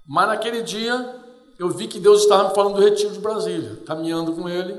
Mas 0.07 0.29
naquele 0.29 0.63
dia, 0.63 1.17
eu 1.59 1.71
vi 1.71 1.89
que 1.89 1.99
Deus 1.99 2.23
estava 2.23 2.51
me 2.51 2.55
falando 2.55 2.75
do 2.75 2.83
retiro 2.83 3.11
de 3.11 3.19
Brasília, 3.19 3.79
caminhando 3.87 4.33
com 4.33 4.47
ele, 4.47 4.79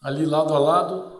ali 0.00 0.24
lado 0.24 0.54
a 0.54 0.58
lado. 0.58 1.10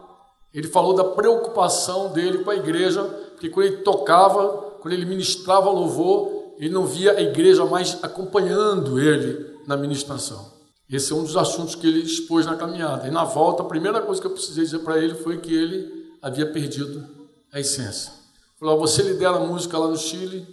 Ele 0.54 0.68
falou 0.68 0.94
da 0.94 1.02
preocupação 1.02 2.12
dele 2.12 2.44
com 2.44 2.50
a 2.50 2.54
igreja, 2.54 3.02
porque 3.32 3.48
quando 3.48 3.66
ele 3.66 3.76
tocava, 3.78 4.48
quando 4.80 4.94
ele 4.94 5.06
ministrava 5.06 5.68
louvor, 5.68 6.41
ele 6.62 6.72
não 6.72 6.86
via 6.86 7.18
a 7.18 7.20
igreja 7.20 7.64
mais 7.64 7.98
acompanhando 8.04 9.00
ele 9.00 9.58
na 9.66 9.76
ministração. 9.76 10.52
Esse 10.88 11.12
é 11.12 11.16
um 11.16 11.24
dos 11.24 11.36
assuntos 11.36 11.74
que 11.74 11.84
ele 11.84 11.98
expôs 11.98 12.46
na 12.46 12.54
caminhada. 12.54 13.08
E 13.08 13.10
na 13.10 13.24
volta, 13.24 13.64
a 13.64 13.66
primeira 13.66 14.00
coisa 14.00 14.20
que 14.20 14.28
eu 14.28 14.30
precisei 14.30 14.62
dizer 14.62 14.78
para 14.78 14.96
ele 14.96 15.16
foi 15.16 15.38
que 15.38 15.52
ele 15.52 16.14
havia 16.22 16.46
perdido 16.46 17.04
a 17.52 17.58
essência. 17.58 18.12
Falou: 18.60 18.78
Você 18.78 19.02
lidera 19.02 19.38
a 19.38 19.40
música 19.40 19.76
lá 19.76 19.88
no 19.88 19.96
Chile, 19.96 20.46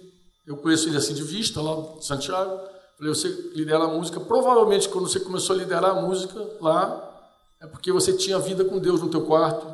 eu 0.48 0.58
conheço 0.58 0.90
ele 0.90 0.98
assim 0.98 1.14
de 1.14 1.22
vista, 1.22 1.62
lá 1.62 1.78
em 2.00 2.02
Santiago. 2.02 2.60
Falei, 2.98 3.14
você 3.14 3.28
lidera 3.54 3.84
a 3.84 3.88
música. 3.90 4.20
Provavelmente, 4.20 4.90
quando 4.90 5.08
você 5.08 5.20
começou 5.20 5.56
a 5.56 5.60
liderar 5.60 5.92
a 5.92 6.02
música 6.02 6.44
lá, 6.60 7.08
é 7.62 7.68
porque 7.68 7.92
você 7.92 8.14
tinha 8.14 8.40
vida 8.40 8.66
com 8.66 8.80
Deus 8.80 9.00
no 9.00 9.10
teu 9.10 9.22
quarto. 9.28 9.68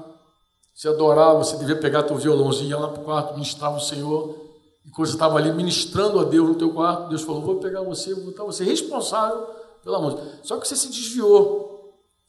Você 0.73 0.89
adorava, 0.89 1.37
você 1.37 1.55
devia 1.55 1.77
pegar 1.77 2.03
teu 2.03 2.17
violãozinho, 2.17 2.71
ia 2.71 2.77
lá 2.77 2.89
para 2.89 3.01
o 3.01 3.05
quarto, 3.05 3.33
ministrava 3.35 3.77
o 3.77 3.79
Senhor. 3.79 4.44
E 4.85 4.91
quando 4.91 5.07
você 5.07 5.13
estava 5.13 5.37
ali 5.37 5.51
ministrando 5.51 6.19
a 6.19 6.23
Deus 6.23 6.47
no 6.47 6.55
teu 6.55 6.73
quarto, 6.73 7.09
Deus 7.09 7.21
falou: 7.21 7.41
Vou 7.41 7.55
pegar 7.55 7.81
você, 7.81 8.13
vou 8.13 8.25
botar 8.25 8.43
você 8.43 8.63
responsável 8.63 9.47
pela 9.83 9.99
música. 9.99 10.23
Só 10.43 10.57
que 10.57 10.67
você 10.67 10.75
se 10.75 10.89
desviou. 10.89 11.73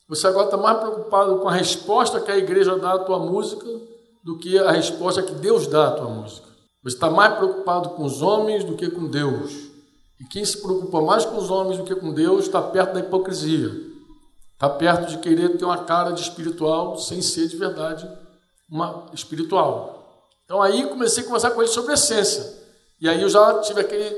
Você 0.08 0.26
agora 0.26 0.44
está 0.44 0.56
mais 0.56 0.78
preocupado 0.78 1.38
com 1.38 1.48
a 1.48 1.52
resposta 1.52 2.20
que 2.20 2.30
a 2.30 2.36
igreja 2.36 2.76
dá 2.76 2.94
à 2.94 2.98
tua 3.00 3.18
música 3.18 3.66
do 4.22 4.38
que 4.38 4.58
a 4.58 4.70
resposta 4.70 5.22
que 5.22 5.34
Deus 5.34 5.66
dá 5.66 5.88
à 5.88 5.90
tua 5.92 6.08
música. 6.08 6.46
Você 6.82 6.94
está 6.94 7.10
mais 7.10 7.34
preocupado 7.36 7.90
com 7.90 8.04
os 8.04 8.22
homens 8.22 8.62
do 8.62 8.76
que 8.76 8.88
com 8.88 9.08
Deus. 9.08 9.52
E 10.20 10.25
quem 10.25 10.44
se 10.44 10.62
preocupa 10.62 11.00
mais 11.00 11.25
com 11.25 11.36
os 11.36 11.50
homens 11.50 11.78
do 11.78 11.84
que 11.84 11.94
com 11.94 12.12
Deus 12.12 12.46
está 12.46 12.62
perto 12.62 12.94
da 12.94 13.00
hipocrisia. 13.00 13.70
Está 14.52 14.70
perto 14.70 15.10
de 15.10 15.18
querer 15.18 15.58
ter 15.58 15.64
uma 15.64 15.84
cara 15.84 16.12
de 16.12 16.20
espiritual 16.20 16.96
sem 16.98 17.20
ser 17.20 17.48
de 17.48 17.56
verdade 17.56 18.08
uma 18.70 19.06
espiritual. 19.12 20.05
Então 20.47 20.62
aí 20.62 20.88
comecei 20.88 21.23
a 21.23 21.26
conversar 21.26 21.50
com 21.50 21.61
ele 21.61 21.71
sobre 21.71 21.93
essência. 21.93 22.55
E 22.99 23.09
aí 23.09 23.21
eu 23.21 23.29
já 23.29 23.59
tive 23.61 23.81
aquele 23.81 24.17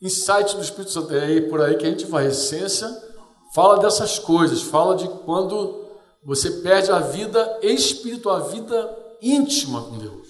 insight 0.00 0.56
do 0.56 0.62
Espírito 0.62 0.92
Santo. 0.92 1.14
É 1.14 1.24
aí 1.24 1.40
por 1.42 1.60
aí 1.60 1.76
que 1.76 1.84
a 1.84 1.90
gente 1.90 2.06
vai. 2.06 2.28
Essência 2.28 2.88
fala 3.54 3.78
dessas 3.78 4.18
coisas, 4.18 4.62
fala 4.62 4.96
de 4.96 5.08
quando 5.24 5.84
você 6.24 6.50
perde 6.50 6.90
a 6.90 7.00
vida 7.00 7.58
espiritual, 7.62 8.36
a 8.36 8.40
vida 8.40 8.98
íntima 9.20 9.82
com 9.82 9.98
Deus, 9.98 10.28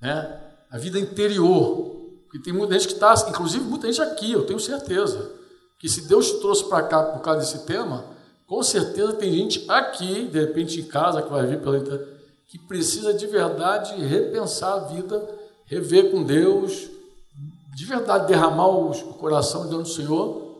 né? 0.00 0.40
a 0.70 0.78
vida 0.78 0.98
interior. 0.98 1.96
Porque 2.24 2.42
tem 2.42 2.52
muita 2.52 2.74
gente 2.74 2.88
que 2.88 2.94
está, 2.94 3.14
inclusive 3.28 3.64
muita 3.64 3.86
gente 3.90 4.02
aqui, 4.02 4.32
eu 4.32 4.46
tenho 4.46 4.60
certeza, 4.60 5.32
que 5.78 5.88
se 5.88 6.08
Deus 6.08 6.30
trouxe 6.32 6.64
para 6.64 6.82
cá 6.82 7.02
por 7.02 7.20
causa 7.22 7.40
desse 7.40 7.66
tema, 7.66 8.04
com 8.46 8.62
certeza 8.62 9.14
tem 9.14 9.32
gente 9.32 9.64
aqui, 9.68 10.26
de 10.26 10.40
repente 10.40 10.80
em 10.80 10.84
casa, 10.84 11.22
que 11.22 11.30
vai 11.30 11.46
vir 11.46 11.60
pela 11.60 11.78
internet, 11.78 12.17
que 12.48 12.58
precisa 12.58 13.12
de 13.12 13.26
verdade 13.26 13.94
repensar 14.04 14.74
a 14.74 14.78
vida, 14.80 15.28
rever 15.66 16.10
com 16.10 16.22
Deus, 16.22 16.88
de 17.76 17.84
verdade 17.84 18.26
derramar 18.26 18.68
o 18.68 19.14
coração 19.14 19.68
diante 19.68 19.82
do 19.82 19.94
Senhor, 19.94 20.56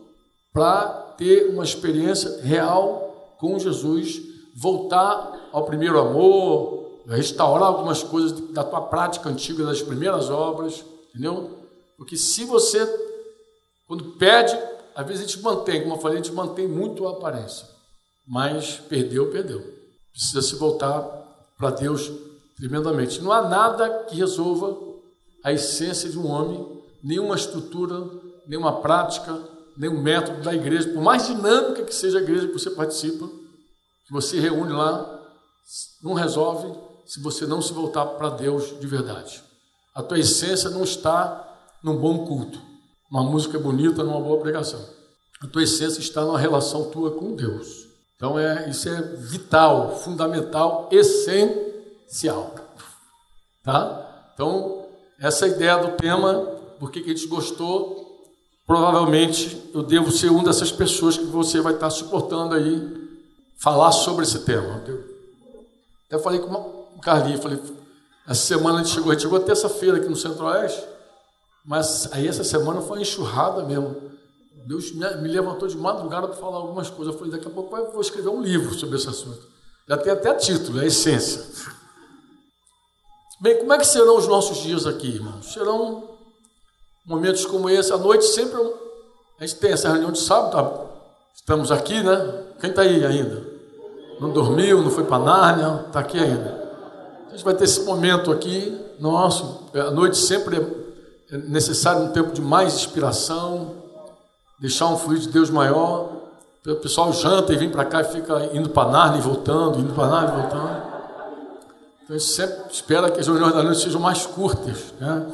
para 0.53 0.87
ter 1.17 1.49
uma 1.49 1.63
experiência 1.63 2.41
real 2.41 3.35
com 3.39 3.57
Jesus, 3.57 4.21
voltar 4.55 5.49
ao 5.51 5.65
primeiro 5.65 5.99
amor, 5.99 7.01
restaurar 7.07 7.67
algumas 7.67 8.03
coisas 8.03 8.39
da 8.51 8.63
tua 8.63 8.81
prática 8.81 9.27
antiga, 9.29 9.65
das 9.65 9.81
primeiras 9.81 10.29
obras, 10.29 10.85
entendeu? 11.09 11.57
Porque 11.97 12.15
se 12.15 12.45
você, 12.45 12.85
quando 13.87 14.11
perde, 14.11 14.57
às 14.95 15.07
vezes 15.07 15.23
a 15.23 15.27
gente 15.27 15.41
mantém, 15.41 15.81
como 15.81 15.95
eu 15.95 15.99
falei, 15.99 16.19
a 16.19 16.21
gente 16.21 16.35
mantém 16.35 16.67
muito 16.67 17.07
a 17.07 17.11
aparência. 17.11 17.67
Mas 18.27 18.75
perdeu, 18.87 19.31
perdeu. 19.31 19.61
Precisa 20.11 20.41
se 20.41 20.55
voltar 20.55 21.18
para 21.59 21.71
Deus 21.71 22.09
tremendamente. 22.55 23.21
Não 23.21 23.33
há 23.33 23.47
nada 23.47 24.05
que 24.05 24.15
resolva 24.15 24.77
a 25.43 25.51
essência 25.51 26.09
de 26.09 26.17
um 26.17 26.25
homem, 26.25 26.81
nenhuma 27.03 27.35
estrutura, 27.35 28.09
nenhuma 28.47 28.81
prática, 28.81 29.37
nenhum 29.77 30.01
método 30.01 30.41
da 30.41 30.55
igreja, 30.55 30.89
por 30.89 31.01
mais 31.01 31.27
dinâmica 31.27 31.83
que 31.83 31.93
seja 31.93 32.17
a 32.17 32.21
igreja 32.21 32.47
que 32.47 32.53
você 32.53 32.71
participa, 32.71 33.27
que 34.07 34.13
você 34.13 34.39
reúne 34.39 34.71
lá, 34.71 35.19
não 36.01 36.13
resolve 36.13 36.73
se 37.05 37.21
você 37.21 37.45
não 37.45 37.61
se 37.61 37.73
voltar 37.73 38.05
para 38.05 38.29
Deus 38.29 38.79
de 38.79 38.87
verdade. 38.87 39.43
A 39.93 40.01
tua 40.01 40.19
essência 40.19 40.69
não 40.69 40.83
está 40.83 41.45
num 41.83 41.97
bom 41.97 42.25
culto, 42.25 42.59
uma 43.11 43.23
música 43.23 43.59
bonita, 43.59 44.03
numa 44.03 44.19
boa 44.19 44.39
pregação. 44.41 44.83
A 45.41 45.47
tua 45.47 45.63
essência 45.63 45.99
está 45.99 46.23
numa 46.23 46.39
relação 46.39 46.89
tua 46.89 47.11
com 47.11 47.35
Deus. 47.35 47.88
Então 48.19 48.37
é 48.37 48.69
isso 48.69 48.89
é 48.89 49.01
vital, 49.01 49.95
fundamental, 49.95 50.89
essencial, 50.91 52.53
tá? 53.63 54.31
Então 54.33 54.85
essa 55.17 55.47
ideia 55.47 55.77
do 55.77 55.95
tema, 55.95 56.33
por 56.77 56.91
que 56.91 56.99
a 56.99 57.03
gente 57.03 57.27
gostou? 57.27 58.09
provavelmente 58.69 59.71
eu 59.73 59.81
devo 59.81 60.11
ser 60.11 60.29
uma 60.29 60.43
dessas 60.43 60.71
pessoas 60.71 61.17
que 61.17 61.25
você 61.25 61.59
vai 61.59 61.73
estar 61.73 61.89
suportando 61.89 62.53
aí 62.53 63.09
falar 63.57 63.91
sobre 63.91 64.23
esse 64.23 64.45
tema. 64.45 64.83
Eu 66.07 66.19
falei 66.19 66.39
com 66.39 66.53
o 66.53 66.99
Carlinhos, 67.01 67.41
falei, 67.41 67.59
essa 68.27 68.41
semana 68.41 68.79
a 68.79 68.83
gente 68.83 68.93
chegou, 68.93 69.09
a 69.09 69.15
gente 69.15 69.23
chegou 69.23 69.39
terça-feira 69.39 69.97
aqui 69.97 70.07
no 70.07 70.15
Centro-Oeste, 70.15 70.85
mas 71.65 72.09
aí 72.11 72.27
essa 72.27 72.43
semana 72.43 72.79
foi 72.79 73.01
enxurrada 73.01 73.63
mesmo. 73.63 73.95
Deus 74.65 74.91
me 74.91 75.27
levantou 75.27 75.67
de 75.67 75.77
madrugada 75.77 76.27
para 76.27 76.37
falar 76.37 76.57
algumas 76.57 76.89
coisas. 76.89 77.13
Eu 77.13 77.19
falei, 77.19 77.33
daqui 77.33 77.47
a 77.47 77.51
pouco 77.51 77.75
eu 77.75 77.91
vou 77.91 78.01
escrever 78.01 78.29
um 78.29 78.41
livro 78.41 78.73
sobre 78.73 78.97
esse 78.97 79.07
assunto. 79.07 79.41
Já 79.87 79.97
tem 79.97 80.13
até 80.13 80.33
título, 80.35 80.79
é 80.79 80.83
a 80.83 80.87
essência. 80.87 81.43
Bem, 83.41 83.57
como 83.57 83.73
é 83.73 83.77
que 83.77 83.87
serão 83.87 84.17
os 84.17 84.27
nossos 84.27 84.57
dias 84.57 84.85
aqui, 84.85 85.07
irmãos? 85.07 85.53
Serão 85.53 86.09
momentos 87.05 87.45
como 87.45 87.69
esse. 87.69 87.91
À 87.91 87.97
noite 87.97 88.25
sempre 88.25 88.59
a 89.39 89.45
gente 89.45 89.59
tem 89.59 89.71
essa 89.71 89.89
reunião 89.89 90.11
de 90.11 90.19
sábado, 90.19 90.51
tá? 90.51 90.85
estamos 91.33 91.71
aqui, 91.71 92.03
né? 92.03 92.43
Quem 92.59 92.69
está 92.69 92.81
aí 92.81 93.05
ainda? 93.05 93.41
Não 94.19 94.31
dormiu, 94.31 94.83
não 94.83 94.91
foi 94.91 95.05
para 95.05 95.23
Nárnia, 95.23 95.85
está 95.87 96.01
aqui 96.01 96.19
ainda. 96.19 96.69
A 97.27 97.31
gente 97.31 97.45
vai 97.45 97.53
ter 97.53 97.63
esse 97.63 97.81
momento 97.83 98.31
aqui, 98.31 98.77
nosso. 98.99 99.69
À 99.73 99.89
noite 99.91 100.17
sempre 100.17 100.57
é 101.31 101.37
necessário 101.37 102.03
um 102.03 102.11
tempo 102.11 102.33
de 102.33 102.41
mais 102.41 102.73
inspiração, 102.75 103.78
deixar 104.59 104.87
um 104.87 104.97
fluido 104.97 105.21
de 105.21 105.29
Deus 105.29 105.49
maior. 105.49 106.09
O 106.67 106.75
pessoal 106.75 107.11
janta 107.13 107.53
e 107.53 107.57
vem 107.57 107.69
para 107.69 107.85
cá 107.85 108.01
e 108.01 108.05
fica 108.05 108.49
indo 108.53 108.69
para 108.69 108.89
Narnia 108.89 109.19
e 109.19 109.23
voltando, 109.23 109.79
indo 109.79 109.93
para 109.93 110.07
Narnia 110.07 110.33
e 110.33 110.41
voltando. 110.41 110.89
Então 112.03 112.15
a 112.15 112.19
gente 112.19 112.31
sempre 112.31 112.71
espera 112.71 113.09
que 113.09 113.19
as 113.19 113.27
reuniões 113.27 113.53
da 113.53 113.63
noite 113.63 113.81
sejam 113.81 114.01
mais 114.01 114.25
curtas, 114.25 114.93
né? 114.99 115.25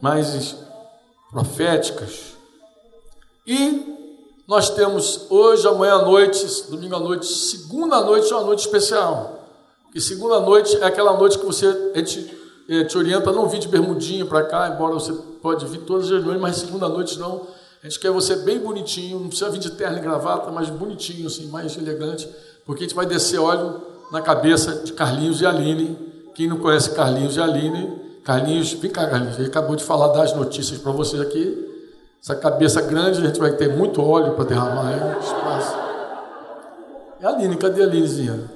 mais 0.00 0.56
proféticas. 1.30 2.34
E 3.46 3.92
nós 4.46 4.70
temos 4.70 5.26
hoje, 5.30 5.66
amanhã 5.66 5.94
à 5.94 6.02
noite, 6.02 6.44
domingo 6.68 6.96
à 6.96 7.00
noite, 7.00 7.26
segunda 7.26 8.00
noite 8.02 8.30
é 8.30 8.36
uma 8.36 8.44
noite 8.44 8.60
especial. 8.60 9.40
E 9.94 10.00
segunda 10.00 10.40
noite 10.40 10.76
é 10.76 10.84
aquela 10.84 11.16
noite 11.16 11.38
que 11.38 11.46
você 11.46 11.92
a 11.94 11.98
gente, 11.98 12.38
eh, 12.68 12.84
te 12.84 12.98
orienta 12.98 13.30
a 13.30 13.32
não 13.32 13.48
vir 13.48 13.58
de 13.58 13.68
bermudinha 13.68 14.26
para 14.26 14.42
cá, 14.44 14.68
embora 14.68 14.94
você 14.94 15.12
pode 15.40 15.64
vir 15.66 15.80
todas 15.80 16.10
as 16.10 16.22
noites, 16.22 16.40
mas 16.40 16.56
segunda 16.56 16.88
noite 16.88 17.18
não 17.18 17.46
a 17.82 17.88
gente 17.88 17.98
quer 17.98 18.12
você 18.12 18.36
bem 18.36 18.60
bonitinho, 18.60 19.18
não 19.18 19.26
precisa 19.26 19.50
vir 19.50 19.58
de 19.58 19.72
terno 19.72 19.98
e 19.98 20.00
gravata, 20.00 20.52
mas 20.52 20.70
bonitinho, 20.70 21.26
assim, 21.26 21.46
mais 21.48 21.76
elegante, 21.76 22.28
porque 22.64 22.84
a 22.84 22.86
gente 22.86 22.94
vai 22.94 23.04
descer 23.04 23.40
óleo 23.40 23.82
na 24.12 24.22
cabeça 24.22 24.84
de 24.84 24.92
Carlinhos 24.92 25.40
e 25.40 25.46
Aline. 25.46 25.98
Quem 26.32 26.46
não 26.46 26.58
conhece 26.58 26.90
Carlinhos 26.90 27.36
e 27.36 27.40
Aline, 27.40 28.00
Carlinhos, 28.22 28.72
vem 28.74 28.88
cá, 28.88 29.08
Carlinhos, 29.08 29.36
ele 29.36 29.48
acabou 29.48 29.74
de 29.74 29.82
falar 29.82 30.08
das 30.08 30.32
notícias 30.32 30.78
para 30.78 30.92
vocês 30.92 31.20
aqui. 31.20 31.70
Essa 32.22 32.36
cabeça 32.36 32.80
grande, 32.82 33.20
a 33.20 33.26
gente 33.26 33.40
vai 33.40 33.50
ter 33.50 33.76
muito 33.76 34.00
óleo 34.00 34.34
para 34.34 34.44
derramar 34.44 34.86
aí, 34.86 35.18
espaço. 35.20 35.76
E 37.20 37.26
a 37.26 37.30
Aline, 37.30 37.56
cadê 37.56 37.82
a 37.82 37.86
Alinezinha? 37.86 38.48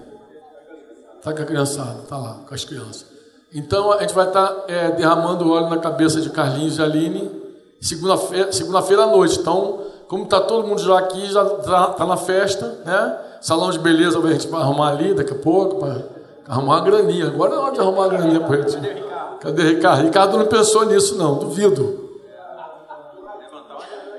Está 1.19 1.33
com 1.33 1.43
a 1.43 1.45
criançada, 1.45 2.03
está 2.05 2.17
lá, 2.17 2.45
com 2.47 2.55
as 2.55 2.65
crianças. 2.65 3.07
Então 3.53 3.91
a 3.91 4.01
gente 4.03 4.15
vai 4.15 4.29
estar 4.29 4.47
tá, 4.47 4.65
é, 4.69 4.93
derramando 4.93 5.51
óleo 5.51 5.69
na 5.69 5.79
cabeça 5.79 6.21
de 6.21 6.31
Carlinhos 6.31 6.79
e 6.79 6.83
Aline 6.83 7.46
segunda-feira 7.81 8.53
segunda 8.53 8.79
à 8.79 9.07
noite. 9.07 9.39
Então, 9.39 9.81
como 10.09 10.25
está 10.25 10.41
todo 10.41 10.67
mundo 10.67 10.81
já 10.81 10.99
aqui, 10.99 11.27
já 11.27 11.43
está 11.43 11.87
tá 11.89 12.07
na 12.07 12.17
festa, 12.17 12.79
né? 12.85 13.19
Salão 13.41 13.71
de 13.71 13.79
beleza 13.79 14.19
a 14.19 14.33
gente 14.33 14.49
vai 14.49 14.61
arrumar 14.61 14.89
ali 14.89 15.15
daqui 15.15 15.33
a 15.33 15.39
pouco, 15.39 15.77
para 15.77 16.03
arrumar 16.49 16.77
uma 16.77 16.81
graninha. 16.81 17.27
Agora 17.27 17.55
é 17.55 17.59
hora 17.59 17.73
de 17.73 17.81
arrumar 17.81 18.03
uma 18.03 18.09
graninha 18.09 18.41
para 18.41 18.69
gente. 18.69 19.05
Cadê 19.41 19.63
Ricardo? 19.63 20.03
Ricardo 20.03 20.39
não 20.39 20.47
pensou 20.47 20.85
nisso, 20.87 21.17
não, 21.17 21.37
duvido. 21.37 22.07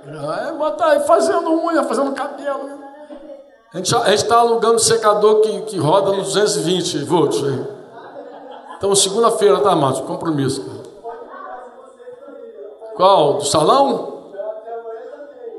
É, 0.08 0.52
botar 0.54 0.92
aí 0.92 1.00
fazendo 1.02 1.50
unha, 1.52 1.84
fazendo 1.84 2.12
cabelo. 2.14 2.78
A 3.74 3.78
gente 3.78 3.94
está 4.14 4.38
alugando 4.38 4.76
um 4.76 4.80
secador 4.80 5.42
que, 5.42 5.62
que 5.64 5.78
roda 5.78 6.14
nos 6.14 6.34
220 6.34 7.04
volts 7.04 7.44
aí. 7.44 7.66
Então, 8.78 8.96
segunda-feira, 8.96 9.60
tá, 9.60 9.76
Márcio? 9.76 10.06
Compromisso. 10.06 10.77
Qual? 12.98 13.36
Do 13.36 13.46
salão? 13.46 14.18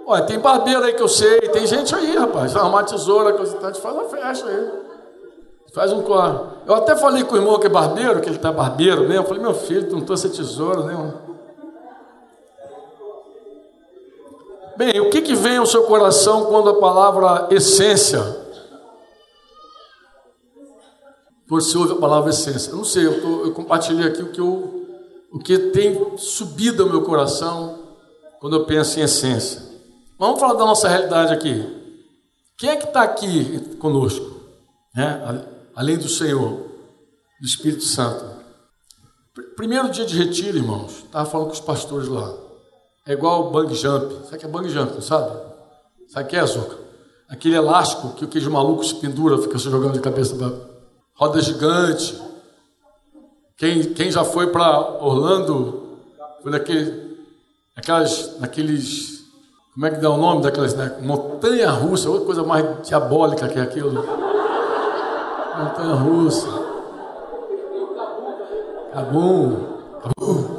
Olha, 0.07 0.23
tem 0.25 0.39
barbeiro 0.39 0.83
aí 0.83 0.93
que 0.93 1.03
eu 1.03 1.09
sei, 1.09 1.39
tem 1.41 1.67
gente 1.67 1.95
aí, 1.95 2.17
rapaz. 2.17 2.57
Arrumar 2.57 2.83
tesoura, 2.83 3.33
coisa 3.33 3.57
e 3.57 3.61
tal, 3.61 3.75
faz 3.75 3.95
uma 3.95 4.05
festa 4.05 4.49
aí. 4.49 4.71
Faz 5.73 5.93
um 5.93 6.03
corre. 6.03 6.39
Eu 6.67 6.75
até 6.75 6.97
falei 6.97 7.23
com 7.25 7.35
o 7.35 7.39
irmão 7.39 7.59
que 7.61 7.67
é 7.67 7.71
barbeiro, 7.71 8.21
que 8.21 8.29
ele 8.29 8.39
tá 8.39 8.51
barbeiro 8.51 9.03
mesmo. 9.03 9.23
Eu 9.23 9.25
falei, 9.25 9.43
meu 9.43 9.55
filho, 9.55 9.89
tu 9.89 9.97
não 9.97 10.05
trouxe 10.05 10.29
tesoura, 10.31 10.83
né? 10.83 11.15
Bem, 14.77 15.01
o 15.01 15.11
que, 15.11 15.21
que 15.21 15.35
vem 15.35 15.59
ao 15.59 15.67
seu 15.67 15.85
coração 15.85 16.47
quando 16.47 16.71
a 16.71 16.81
palavra 16.81 17.49
essência? 17.51 18.21
Você 21.49 21.77
ouve 21.77 21.93
a 21.93 21.97
palavra 21.97 22.31
essência. 22.31 22.71
Eu 22.71 22.77
não 22.77 22.85
sei, 22.85 23.07
eu, 23.07 23.21
tô, 23.21 23.45
eu 23.45 23.53
compartilhei 23.53 24.09
aqui 24.09 24.23
o 24.23 24.33
que 24.33 24.41
eu 24.41 24.78
o 25.33 25.39
que 25.39 25.59
tem 25.71 26.17
subido 26.17 26.83
ao 26.83 26.89
meu 26.89 27.03
coração 27.03 27.97
quando 28.41 28.57
eu 28.57 28.65
penso 28.65 28.99
em 28.99 29.03
essência. 29.03 29.63
Vamos 30.19 30.41
falar 30.41 30.55
da 30.55 30.65
nossa 30.65 30.89
realidade 30.89 31.33
aqui. 31.33 31.77
Quem 32.57 32.71
é 32.71 32.77
que 32.77 32.87
está 32.87 33.03
aqui 33.03 33.77
conosco? 33.77 34.41
Né? 34.95 35.45
Além 35.75 35.97
do 35.97 36.09
Senhor, 36.09 36.67
do 37.41 37.47
Espírito 37.47 37.85
Santo. 37.85 38.25
Primeiro 39.57 39.91
dia 39.91 40.05
de 40.05 40.17
retiro, 40.17 40.57
irmãos, 40.57 41.05
estava 41.05 41.29
falando 41.29 41.49
com 41.49 41.53
os 41.53 41.61
pastores 41.61 42.09
lá. 42.09 42.35
É 43.07 43.13
igual 43.13 43.47
o 43.47 43.51
bang 43.51 43.73
jump. 43.75 44.13
Sabe 44.25 44.37
o 44.37 44.39
que 44.39 44.47
é 44.47 44.49
bang 44.49 44.69
jump, 44.69 45.03
sabe? 45.05 45.31
Sabe 46.09 46.27
o 46.27 46.29
que 46.29 46.37
é, 46.37 46.45
Zuca? 46.45 46.77
Aquele 47.29 47.57
elástico 47.57 48.15
que 48.15 48.25
o 48.25 48.29
queijo 48.29 48.51
maluco 48.51 48.85
se 48.85 48.95
pendura, 48.95 49.39
fica 49.39 49.59
se 49.59 49.71
jogando 49.71 49.93
de 49.93 50.01
cabeça 50.01 50.35
para 50.35 50.53
roda 51.15 51.41
gigante. 51.41 52.21
Quem, 53.59 53.83
quem 53.93 54.09
já 54.09 54.23
foi 54.23 54.53
para 54.53 54.79
Orlando, 55.01 55.99
foi 56.41 56.53
naquele, 56.53 57.19
aquelas, 57.75 58.39
naqueles, 58.39 59.25
como 59.75 59.85
é 59.85 59.91
que 59.91 59.97
dá 59.97 60.11
o 60.11 60.17
nome 60.17 60.43
daquelas, 60.43 60.75
né? 60.75 60.97
montanha 61.03 61.69
russa, 61.69 62.09
outra 62.09 62.25
coisa 62.25 62.45
mais 62.45 62.87
diabólica 62.87 63.49
que 63.49 63.59
aquilo. 63.59 63.95
Montanha 65.59 65.95
russa. 65.95 66.47
Cabum. 68.95 69.57
Cabum. 70.05 70.59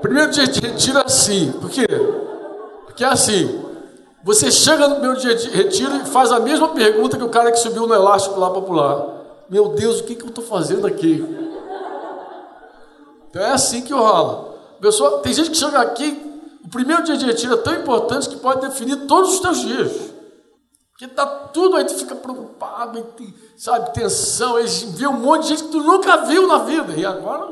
Primeiro 0.00 0.30
dia 0.30 0.46
de 0.46 0.60
retiro 0.60 0.98
é 0.98 1.02
assim, 1.04 1.50
por 1.50 1.68
quê? 1.68 1.84
Porque 2.86 3.02
é 3.02 3.08
assim, 3.08 3.60
você 4.22 4.52
chega 4.52 4.86
no 4.86 4.94
primeiro 4.94 5.20
dia 5.20 5.34
de 5.34 5.50
retiro 5.50 5.96
e 5.96 6.06
faz 6.06 6.30
a 6.30 6.38
mesma 6.38 6.68
pergunta 6.68 7.16
que 7.16 7.24
o 7.24 7.28
cara 7.28 7.50
que 7.50 7.58
subiu 7.58 7.88
no 7.88 7.94
elástico 7.94 8.38
lá 8.38 8.50
para 8.50 8.62
pular. 8.62 9.17
Meu 9.50 9.70
Deus, 9.70 10.00
o 10.00 10.04
que, 10.04 10.14
que 10.14 10.22
eu 10.22 10.28
estou 10.28 10.44
fazendo 10.44 10.86
aqui? 10.86 11.24
Então 13.30 13.42
é 13.42 13.52
assim 13.52 13.82
que 13.82 13.92
rola. 13.92 14.56
Pessoal, 14.80 15.20
tem 15.20 15.32
gente 15.32 15.50
que 15.50 15.56
chega 15.56 15.80
aqui, 15.80 16.28
o 16.64 16.68
primeiro 16.68 17.02
dia 17.02 17.16
de 17.16 17.24
retiro 17.24 17.54
é 17.54 17.56
tão 17.58 17.74
importante 17.74 18.28
que 18.28 18.36
pode 18.36 18.60
definir 18.60 19.06
todos 19.06 19.34
os 19.34 19.40
teus 19.40 19.60
dias. 19.60 19.92
Porque 20.90 21.04
está 21.04 21.24
tudo 21.26 21.76
aí, 21.76 21.84
tu 21.84 21.94
fica 21.94 22.14
preocupado, 22.14 23.04
sabe, 23.56 23.94
tensão, 23.94 24.56
aí 24.56 24.66
vê 24.66 25.06
um 25.06 25.12
monte 25.12 25.42
de 25.42 25.48
gente 25.50 25.64
que 25.64 25.70
tu 25.70 25.82
nunca 25.82 26.16
viu 26.26 26.46
na 26.46 26.58
vida. 26.58 26.92
E 26.94 27.06
agora, 27.06 27.48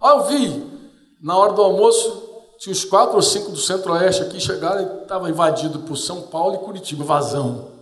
ó, 0.00 0.18
eu 0.18 0.24
vi, 0.24 0.66
na 1.20 1.36
hora 1.36 1.52
do 1.52 1.62
almoço, 1.62 2.30
tinha 2.58 2.72
uns 2.72 2.84
quatro 2.84 3.16
ou 3.16 3.22
cinco 3.22 3.50
do 3.50 3.56
centro-oeste 3.56 4.22
aqui, 4.22 4.38
chegaram 4.38 4.82
e 4.82 5.02
estava 5.02 5.30
invadido 5.30 5.80
por 5.80 5.96
São 5.96 6.22
Paulo 6.22 6.56
e 6.56 6.58
Curitiba, 6.58 7.02
vazão. 7.02 7.79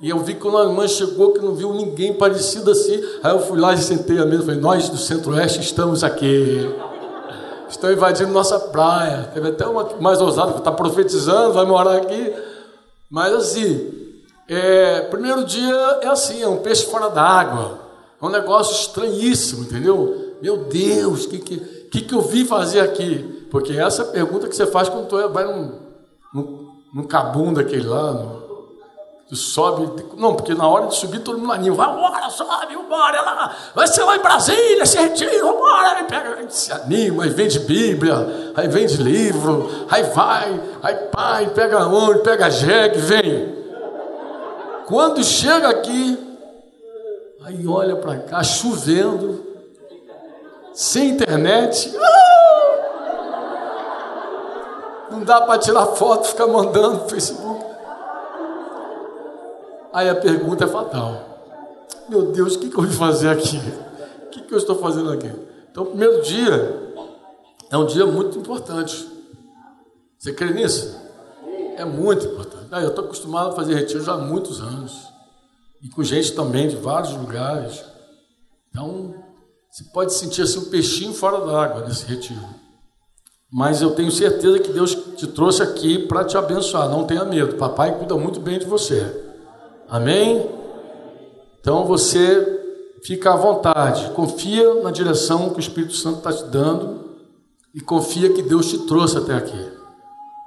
E 0.00 0.10
eu 0.10 0.18
vi 0.20 0.34
que 0.34 0.40
quando 0.40 0.58
a 0.58 0.64
irmã 0.64 0.86
chegou 0.86 1.32
que 1.32 1.40
não 1.40 1.54
viu 1.54 1.74
ninguém 1.74 2.14
parecido 2.14 2.70
assim. 2.70 3.02
Aí 3.22 3.32
eu 3.32 3.40
fui 3.40 3.58
lá 3.58 3.74
e 3.74 3.78
sentei 3.78 4.18
a 4.18 4.24
mesa 4.24 4.42
e 4.42 4.46
falei, 4.46 4.60
nós 4.60 4.88
do 4.88 4.96
Centro-Oeste 4.96 5.60
estamos 5.60 6.04
aqui. 6.04 6.68
Estão 7.68 7.92
invadindo 7.92 8.32
nossa 8.32 8.60
praia. 8.60 9.28
Teve 9.34 9.48
até 9.48 9.66
uma 9.66 9.88
mais 10.00 10.20
ousada 10.20 10.52
que 10.52 10.58
está 10.58 10.70
profetizando, 10.70 11.52
vai 11.52 11.66
morar 11.66 11.96
aqui. 11.96 12.32
Mas 13.10 13.34
assim, 13.34 13.90
é, 14.48 15.00
primeiro 15.02 15.44
dia 15.44 15.74
é 16.02 16.06
assim, 16.06 16.42
é 16.42 16.48
um 16.48 16.58
peixe 16.58 16.86
fora 16.86 17.08
d'água. 17.08 17.80
É 18.22 18.24
um 18.24 18.30
negócio 18.30 18.74
estranhíssimo, 18.74 19.64
entendeu? 19.64 20.36
Meu 20.40 20.58
Deus, 20.64 21.24
o 21.24 21.28
que, 21.28 21.38
que, 21.38 21.56
que, 21.90 22.00
que 22.02 22.14
eu 22.14 22.22
vim 22.22 22.44
fazer 22.44 22.80
aqui? 22.80 23.46
Porque 23.50 23.72
essa 23.72 24.02
é 24.02 24.04
a 24.04 24.08
pergunta 24.12 24.46
que 24.46 24.54
você 24.54 24.66
faz 24.66 24.88
quando 24.88 25.08
tu 25.08 25.28
vai 25.30 25.44
num, 25.44 25.72
num, 26.32 26.68
num 26.94 27.02
cabum 27.02 27.52
daquele 27.52 27.86
lá, 27.86 28.12
no, 28.12 28.47
sobe, 29.36 30.04
não, 30.16 30.34
porque 30.34 30.54
na 30.54 30.66
hora 30.66 30.86
de 30.86 30.96
subir 30.96 31.20
todo 31.20 31.38
mundo 31.38 31.52
anima, 31.52 31.76
vai 31.76 31.90
embora, 31.90 32.30
sobe, 32.30 32.74
vambora, 32.74 33.20
lá, 33.20 33.56
vai 33.74 33.86
ser 33.86 34.02
lá 34.04 34.16
em 34.16 34.20
Brasília, 34.20 34.86
se 34.86 34.96
retira, 34.96 35.44
vambora, 35.44 35.98
aí 35.98 36.04
pega, 36.04 36.48
se 36.48 36.72
anima, 36.72 37.24
aí 37.24 37.30
vende 37.30 37.58
Bíblia, 37.58 38.52
aí 38.56 38.68
vende 38.68 38.96
livro, 38.96 39.70
aí 39.90 40.02
vai, 40.04 40.60
aí 40.82 40.94
pai, 41.12 41.46
pega 41.48 41.86
onde, 41.86 42.20
pega 42.20 42.50
jegue, 42.50 42.98
vem. 43.00 43.58
Quando 44.86 45.22
chega 45.22 45.68
aqui, 45.68 46.38
aí 47.44 47.66
olha 47.66 47.96
para 47.96 48.16
cá, 48.20 48.42
chovendo, 48.42 49.44
sem 50.72 51.10
internet, 51.10 51.92
Não 55.10 55.24
dá 55.24 55.40
para 55.40 55.58
tirar 55.58 55.86
foto 55.86 56.28
ficar 56.28 56.46
mandando 56.46 57.02
no 57.02 57.08
Facebook. 57.08 57.47
Aí 59.92 60.08
a 60.08 60.14
pergunta 60.14 60.64
é 60.64 60.68
fatal. 60.68 61.28
Meu 62.08 62.32
Deus, 62.32 62.54
o 62.54 62.58
que, 62.58 62.70
que 62.70 62.78
eu 62.78 62.84
vim 62.84 62.94
fazer 62.94 63.28
aqui? 63.28 63.58
O 64.26 64.30
que, 64.30 64.42
que 64.42 64.54
eu 64.54 64.58
estou 64.58 64.76
fazendo 64.76 65.10
aqui? 65.10 65.30
Então, 65.70 65.82
o 65.84 65.86
primeiro 65.86 66.22
dia 66.22 66.94
é 67.70 67.76
um 67.76 67.86
dia 67.86 68.06
muito 68.06 68.38
importante. 68.38 69.06
Você 70.18 70.32
crê 70.32 70.50
nisso? 70.50 70.96
É 71.76 71.84
muito 71.84 72.26
importante. 72.26 72.66
Ah, 72.72 72.80
eu 72.80 72.88
estou 72.88 73.04
acostumado 73.04 73.50
a 73.50 73.52
fazer 73.52 73.74
retiro 73.74 74.02
já 74.02 74.14
há 74.14 74.18
muitos 74.18 74.60
anos. 74.60 75.06
E 75.82 75.88
com 75.88 76.02
gente 76.02 76.32
também 76.32 76.68
de 76.68 76.76
vários 76.76 77.12
lugares. 77.12 77.84
Então, 78.70 79.14
você 79.70 79.84
pode 79.92 80.12
sentir 80.12 80.42
assim 80.42 80.58
um 80.58 80.70
peixinho 80.70 81.12
fora 81.12 81.38
d'água 81.46 81.86
nesse 81.86 82.04
retiro. 82.04 82.48
Mas 83.50 83.80
eu 83.80 83.94
tenho 83.94 84.10
certeza 84.10 84.58
que 84.58 84.72
Deus 84.72 84.94
te 85.16 85.26
trouxe 85.26 85.62
aqui 85.62 86.06
para 86.06 86.24
te 86.24 86.36
abençoar. 86.36 86.88
Não 86.88 87.04
tenha 87.04 87.24
medo. 87.24 87.56
Papai 87.56 87.96
cuida 87.96 88.16
muito 88.16 88.40
bem 88.40 88.58
de 88.58 88.66
você. 88.66 89.27
Amém? 89.88 90.48
Então 91.60 91.84
você 91.86 92.58
fica 93.02 93.32
à 93.32 93.36
vontade. 93.36 94.10
Confia 94.10 94.82
na 94.82 94.90
direção 94.90 95.50
que 95.50 95.56
o 95.56 95.60
Espírito 95.60 95.94
Santo 95.94 96.18
está 96.18 96.32
te 96.32 96.44
dando. 96.44 97.08
E 97.74 97.80
confia 97.80 98.32
que 98.32 98.42
Deus 98.42 98.68
te 98.68 98.78
trouxe 98.78 99.18
até 99.18 99.34
aqui. 99.34 99.68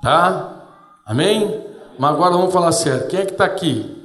Tá? 0.02 0.66
Amém? 1.06 1.66
Mas 1.98 2.12
agora 2.12 2.32
vamos 2.32 2.54
falar 2.54 2.72
sério. 2.72 3.08
Quem 3.08 3.20
é 3.20 3.26
que 3.26 3.32
está 3.32 3.46
aqui? 3.46 4.02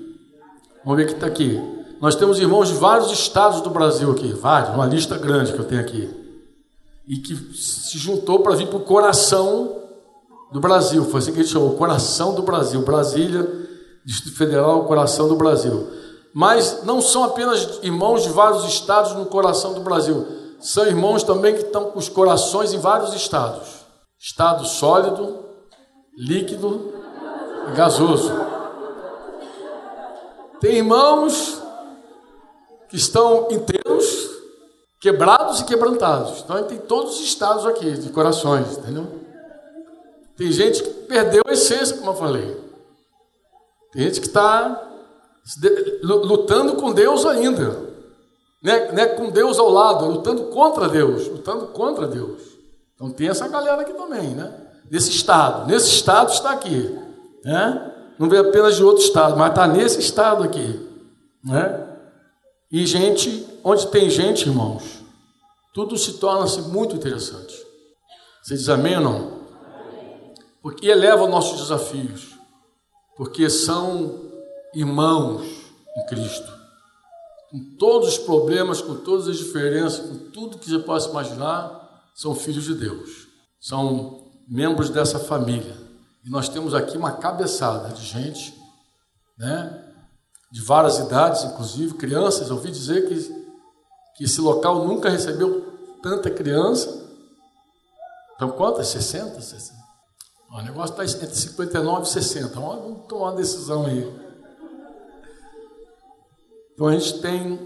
Vamos 0.85 0.99
ver 0.99 1.07
quem 1.07 1.15
está 1.15 1.27
aqui. 1.27 1.61
Nós 2.01 2.15
temos 2.15 2.39
irmãos 2.39 2.69
de 2.69 2.75
vários 2.75 3.11
estados 3.11 3.61
do 3.61 3.71
Brasil 3.71 4.11
aqui, 4.11 4.33
vários, 4.33 4.75
uma 4.75 4.85
lista 4.85 5.17
grande 5.17 5.53
que 5.53 5.59
eu 5.59 5.65
tenho 5.65 5.81
aqui. 5.81 6.11
E 7.09 7.17
que 7.17 7.35
se 7.57 7.99
juntou 7.99 8.41
para 8.41 8.55
vir 8.55 8.69
para 8.69 8.77
o 8.77 8.81
coração 8.81 9.83
do 10.53 10.61
Brasil. 10.61 11.05
Foi 11.07 11.21
assim 11.21 11.33
que 11.33 11.41
a 11.41 11.43
gente 11.43 11.53
chamou, 11.53 11.75
coração 11.75 12.35
do 12.35 12.43
Brasil. 12.43 12.83
Brasília, 12.83 13.66
Distrito 14.07 14.39
Federal, 14.39 14.83
o 14.83 14.85
coração 14.85 15.27
do 15.27 15.35
Brasil. 15.35 15.91
Mas 16.33 16.85
não 16.85 17.01
são 17.01 17.25
apenas 17.25 17.81
irmãos 17.83 18.23
de 18.23 18.29
vários 18.29 18.65
estados 18.65 19.13
no 19.15 19.27
coração 19.27 19.75
do 19.75 19.81
Brasil. 19.81 20.25
São 20.61 20.87
irmãos 20.87 21.25
também 21.25 21.55
que 21.55 21.63
estão 21.63 21.91
com 21.91 21.99
os 21.99 22.09
corações 22.09 22.73
em 22.73 22.79
vários 22.79 23.13
estados. 23.15 23.85
Estado 24.17 24.65
sólido, 24.65 25.41
líquido 26.17 26.95
e 27.69 27.77
gasoso. 27.77 28.33
Tem 30.61 30.77
irmãos 30.77 31.61
que 32.89 32.97
estão 32.97 33.49
inteiros, 33.51 34.31
quebrados 35.01 35.61
e 35.61 35.65
quebrantados. 35.65 36.43
Então 36.45 36.63
tem 36.63 36.79
todos 36.79 37.19
os 37.19 37.25
estados 37.25 37.67
aqui 37.67 37.91
de 37.91 38.11
corações, 38.11 38.79
entendeu? 38.79 39.07
Tem 40.37 40.53
gente 40.53 40.83
que 40.83 40.91
perdeu 40.91 41.43
a 41.47 41.53
essência, 41.53 41.97
como 41.97 42.11
eu 42.11 42.15
falei. 42.15 42.66
Tem 43.97 44.05
gente 44.05 44.21
que 44.21 44.27
está 44.27 44.91
lutando 46.03 46.77
com 46.77 46.93
Deus 46.93 47.25
ainda. 47.25 47.95
Não 48.63 48.71
é, 48.71 48.93
não 48.93 49.03
é 49.03 49.07
com 49.07 49.31
Deus 49.31 49.59
ao 49.59 49.71
lado, 49.71 50.05
lutando 50.05 50.45
contra 50.49 50.87
Deus, 50.87 51.27
lutando 51.29 51.69
contra 51.69 52.07
Deus. 52.07 52.43
Então 52.95 53.11
tem 53.11 53.31
essa 53.31 53.49
galera 53.49 53.81
aqui 53.81 53.95
também, 53.95 54.35
né? 54.35 54.53
Nesse 54.91 55.09
estado. 55.13 55.67
Nesse 55.67 55.89
estado 55.95 56.31
está 56.31 56.51
aqui. 56.51 56.95
Né? 57.43 57.91
Não 58.19 58.29
vem 58.29 58.39
apenas 58.39 58.77
de 58.77 58.85
outro 58.85 59.03
estado, 59.03 59.35
mas 59.35 59.49
está 59.49 59.67
nesse 59.67 59.99
estado 59.99 60.45
aqui. 60.45 60.79
Né? 61.43 61.87
E 62.71 62.85
gente, 62.85 63.49
onde 63.65 63.87
tem 63.87 64.11
gente, 64.11 64.47
irmãos, 64.47 65.03
tudo 65.73 65.97
se 65.97 66.19
torna-se 66.19 66.61
muito 66.69 66.95
interessante. 66.95 67.57
Você 68.43 68.57
diz 68.57 68.69
amém 68.69 68.97
ou 68.97 69.03
não? 69.03 69.41
Porque 70.61 70.87
eleva 70.87 71.27
nossos 71.27 71.63
desafios. 71.63 72.36
Porque 73.17 73.49
são 73.49 74.31
irmãos 74.75 75.47
em 75.97 76.07
Cristo. 76.07 76.53
Com 77.51 77.77
todos 77.79 78.09
os 78.09 78.19
problemas, 78.19 78.83
com 78.83 78.97
todas 78.97 79.29
as 79.29 79.39
diferenças, 79.39 80.01
com 80.01 80.31
tudo 80.31 80.59
que 80.59 80.69
você 80.69 80.79
possa 80.79 81.09
imaginar, 81.09 82.11
são 82.15 82.35
filhos 82.35 82.65
de 82.65 82.75
Deus. 82.75 83.27
São 83.61 84.27
membros 84.49 84.91
dessa 84.91 85.19
família. 85.19 85.77
E 86.25 86.31
nós 86.31 86.49
temos 86.49 86.75
aqui 86.75 86.99
uma 86.99 87.13
cabeçada 87.13 87.89
de 87.95 88.05
gente, 88.05 88.55
né? 89.39 89.83
de 90.51 90.61
várias 90.63 90.99
idades, 90.99 91.45
inclusive 91.45 91.95
crianças. 91.95 92.51
Ouvi 92.51 92.71
dizer 92.71 93.09
que, 93.09 93.15
que 94.17 94.25
esse 94.25 94.41
local 94.41 94.85
nunca 94.87 95.09
recebeu 95.09 95.99
tanta 96.03 96.31
criança. 96.31 97.05
Então, 98.35 98.51
quantas? 98.51 98.89
60? 98.89 99.41
60. 99.41 99.86
O 100.51 100.63
negócio 100.63 101.01
está 101.01 101.05
entre 101.25 101.35
59 101.35 102.03
e 102.03 102.09
60. 102.09 102.61
Vamos 102.61 103.07
tomar 103.09 103.31
uma 103.31 103.37
decisão 103.37 103.87
aí. 103.87 104.27
Então, 106.75 106.87
a 106.87 106.93
gente 106.93 107.21
tem 107.21 107.59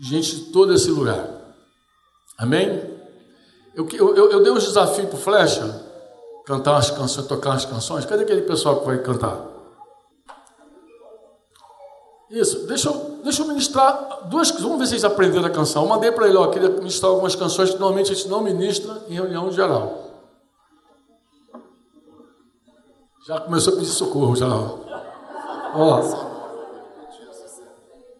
gente 0.00 0.36
de 0.36 0.52
todo 0.52 0.72
esse 0.74 0.90
lugar. 0.90 1.28
Amém? 2.38 2.98
Eu, 3.74 3.88
eu, 3.92 4.30
eu 4.30 4.42
dei 4.42 4.52
um 4.52 4.58
desafio 4.58 5.06
para 5.06 5.16
o 5.16 5.20
Flecha 5.20 5.86
cantar 6.46 6.72
umas 6.72 6.90
canções, 6.90 7.26
tocar 7.26 7.50
umas 7.50 7.64
canções. 7.64 8.04
Cadê 8.04 8.22
aquele 8.22 8.42
pessoal 8.42 8.80
que 8.80 8.86
vai 8.86 8.98
cantar? 8.98 9.46
Isso, 12.30 12.66
deixa 12.66 12.88
eu, 12.88 13.20
deixa 13.24 13.42
eu 13.42 13.48
ministrar 13.48 14.28
duas 14.28 14.50
Vamos 14.52 14.78
ver 14.78 14.84
se 14.84 14.90
vocês 14.90 15.04
aprenderam 15.04 15.46
a 15.46 15.50
canção. 15.50 15.82
Eu 15.82 15.88
mandei 15.88 16.12
para 16.12 16.28
ele, 16.28 16.36
ó, 16.36 16.46
queria 16.46 16.68
ministrar 16.68 17.10
algumas 17.10 17.34
canções 17.34 17.70
que 17.70 17.78
normalmente 17.78 18.12
a 18.12 18.14
gente 18.14 18.28
não 18.28 18.40
ministra 18.40 19.02
em 19.08 19.14
reunião 19.14 19.50
geral. 19.50 20.09
Já 23.30 23.38
começou 23.42 23.74
a 23.74 23.76
pedir 23.76 23.90
socorro, 23.90 24.34
já. 24.34 24.48
Ó. 24.48 26.00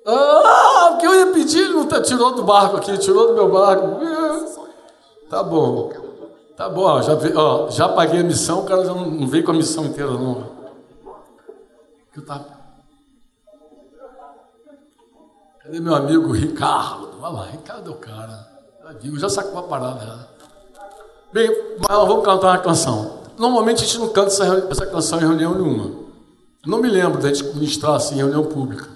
Ah, 0.07 0.91
o 0.93 0.99
que 0.99 1.07
eu 1.07 1.15
ia 1.17 1.33
pedir, 1.33 1.63
ele 1.63 1.75
não 1.75 1.87
tá, 1.89 2.01
tirou 2.01 2.33
do 2.33 2.45
barco 2.45 2.77
aqui, 2.77 2.97
tirou 2.97 3.27
do 3.27 3.35
meu 3.35 3.51
barco. 3.51 3.99
Tá 5.29 5.43
bom. 5.43 5.91
Tá 6.57 6.69
bom, 6.69 6.83
ó, 6.83 7.03
já, 7.03 7.15
ó, 7.35 7.69
já 7.71 7.89
paguei 7.89 8.21
a 8.21 8.23
missão, 8.23 8.61
o 8.61 8.65
cara 8.65 8.85
já 8.85 8.95
não, 8.95 9.11
não 9.11 9.27
veio 9.27 9.43
com 9.43 9.51
a 9.51 9.55
missão 9.55 9.85
inteira, 9.85 10.13
não. 10.13 10.45
Que 12.13 12.21
eu 12.21 12.25
tava... 12.25 12.47
Cadê 15.61 15.81
meu 15.81 15.97
amigo 15.97 16.31
Ricardo? 16.31 17.11
Olha 17.21 17.33
lá, 17.33 17.47
Ricardo 17.47 17.91
é 17.91 17.93
o 17.93 17.97
cara. 17.97 18.49
Eu 19.03 19.19
já 19.19 19.29
sacou 19.29 19.59
a 19.59 19.63
parada. 19.65 20.07
Já. 20.07 20.19
Bem, 21.33 21.49
mas 21.81 21.99
vamos 21.99 22.25
cantar 22.25 22.51
uma 22.51 22.59
canção. 22.59 23.20
Normalmente 23.41 23.83
a 23.83 23.87
gente 23.87 23.99
não 23.99 24.11
canta 24.11 24.29
essa, 24.29 24.45
essa 24.71 24.87
canção 24.87 25.19
em 25.19 25.23
reunião 25.23 25.55
nenhuma. 25.55 25.93
Não 26.67 26.77
me 26.77 26.91
lembro 26.91 27.23
da 27.23 27.33
gente 27.33 27.43
ministrar 27.55 27.95
assim 27.95 28.17
em 28.17 28.19
reunião 28.19 28.45
pública. 28.45 28.87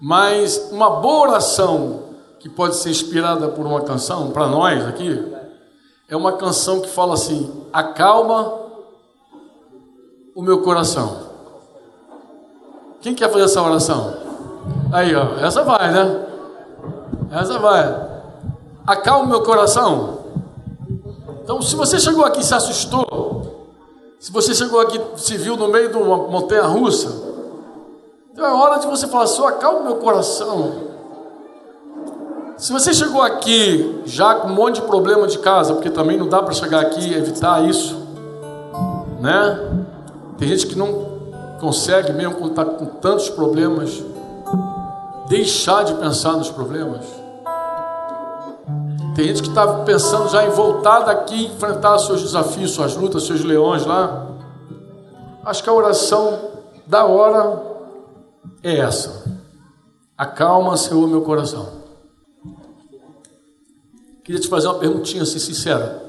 Mas 0.00 0.70
uma 0.72 0.90
boa 0.90 1.28
oração 1.28 2.02
que 2.40 2.48
pode 2.48 2.74
ser 2.74 2.90
inspirada 2.90 3.46
por 3.46 3.64
uma 3.64 3.80
canção, 3.82 4.32
para 4.32 4.48
nós 4.48 4.84
aqui, 4.88 5.24
é 6.08 6.16
uma 6.16 6.32
canção 6.32 6.80
que 6.80 6.88
fala 6.88 7.14
assim: 7.14 7.48
acalma 7.72 8.58
o 10.34 10.42
meu 10.42 10.62
coração. 10.62 11.28
Quem 13.00 13.14
quer 13.14 13.30
fazer 13.30 13.44
essa 13.44 13.62
oração? 13.62 14.16
Aí, 14.92 15.14
ó, 15.14 15.36
essa 15.36 15.62
vai, 15.62 15.92
né? 15.92 16.26
Essa 17.30 17.56
vai. 17.60 18.10
Acalma 18.84 19.26
o 19.26 19.28
meu 19.28 19.44
coração. 19.44 20.18
Então, 21.44 21.62
se 21.62 21.76
você 21.76 22.00
chegou 22.00 22.24
aqui 22.24 22.40
e 22.40 22.44
se 22.44 22.52
assustou, 22.52 23.39
se 24.20 24.30
você 24.30 24.54
chegou 24.54 24.78
aqui 24.78 25.00
se 25.16 25.38
viu 25.38 25.56
no 25.56 25.66
meio 25.68 25.90
de 25.90 25.96
uma 25.96 26.18
montanha 26.28 26.64
russa, 26.64 27.10
então 28.30 28.44
é 28.44 28.52
hora 28.52 28.78
de 28.78 28.86
você 28.86 29.08
falar 29.08 29.24
assim: 29.24 29.42
acalma 29.46 29.80
meu 29.80 29.96
coração. 29.96 30.90
Se 32.58 32.70
você 32.70 32.92
chegou 32.92 33.22
aqui 33.22 34.02
já 34.04 34.34
com 34.34 34.48
um 34.48 34.54
monte 34.54 34.74
de 34.74 34.82
problema 34.82 35.26
de 35.26 35.38
casa, 35.38 35.72
porque 35.72 35.88
também 35.88 36.18
não 36.18 36.28
dá 36.28 36.42
para 36.42 36.52
chegar 36.52 36.80
aqui 36.82 37.00
e 37.00 37.14
evitar 37.14 37.64
isso, 37.64 37.96
né? 39.18 39.58
Tem 40.36 40.46
gente 40.48 40.66
que 40.66 40.76
não 40.76 41.06
consegue, 41.58 42.12
mesmo 42.12 42.34
quando 42.34 42.50
está 42.50 42.64
com 42.66 42.84
tantos 42.84 43.30
problemas, 43.30 44.02
deixar 45.28 45.82
de 45.82 45.94
pensar 45.94 46.32
nos 46.32 46.50
problemas. 46.50 47.19
Tem 49.14 49.26
gente 49.26 49.42
que 49.42 49.48
está 49.48 49.82
pensando 49.84 50.28
já 50.28 50.46
em 50.46 50.50
voltar 50.50 51.00
daqui, 51.00 51.46
enfrentar 51.46 51.98
seus 51.98 52.22
desafios, 52.22 52.70
suas 52.70 52.94
lutas, 52.96 53.24
seus 53.24 53.42
leões 53.42 53.84
lá. 53.84 54.28
Acho 55.44 55.62
que 55.62 55.68
a 55.68 55.72
oração 55.72 56.50
da 56.86 57.04
hora 57.04 57.62
é 58.62 58.78
essa. 58.78 59.24
Acalma, 60.16 60.76
Senhor, 60.76 61.06
meu 61.08 61.22
coração. 61.22 61.80
Queria 64.22 64.40
te 64.40 64.48
fazer 64.48 64.68
uma 64.68 64.78
perguntinha 64.78 65.22
assim, 65.22 65.38
sincera. 65.38 66.02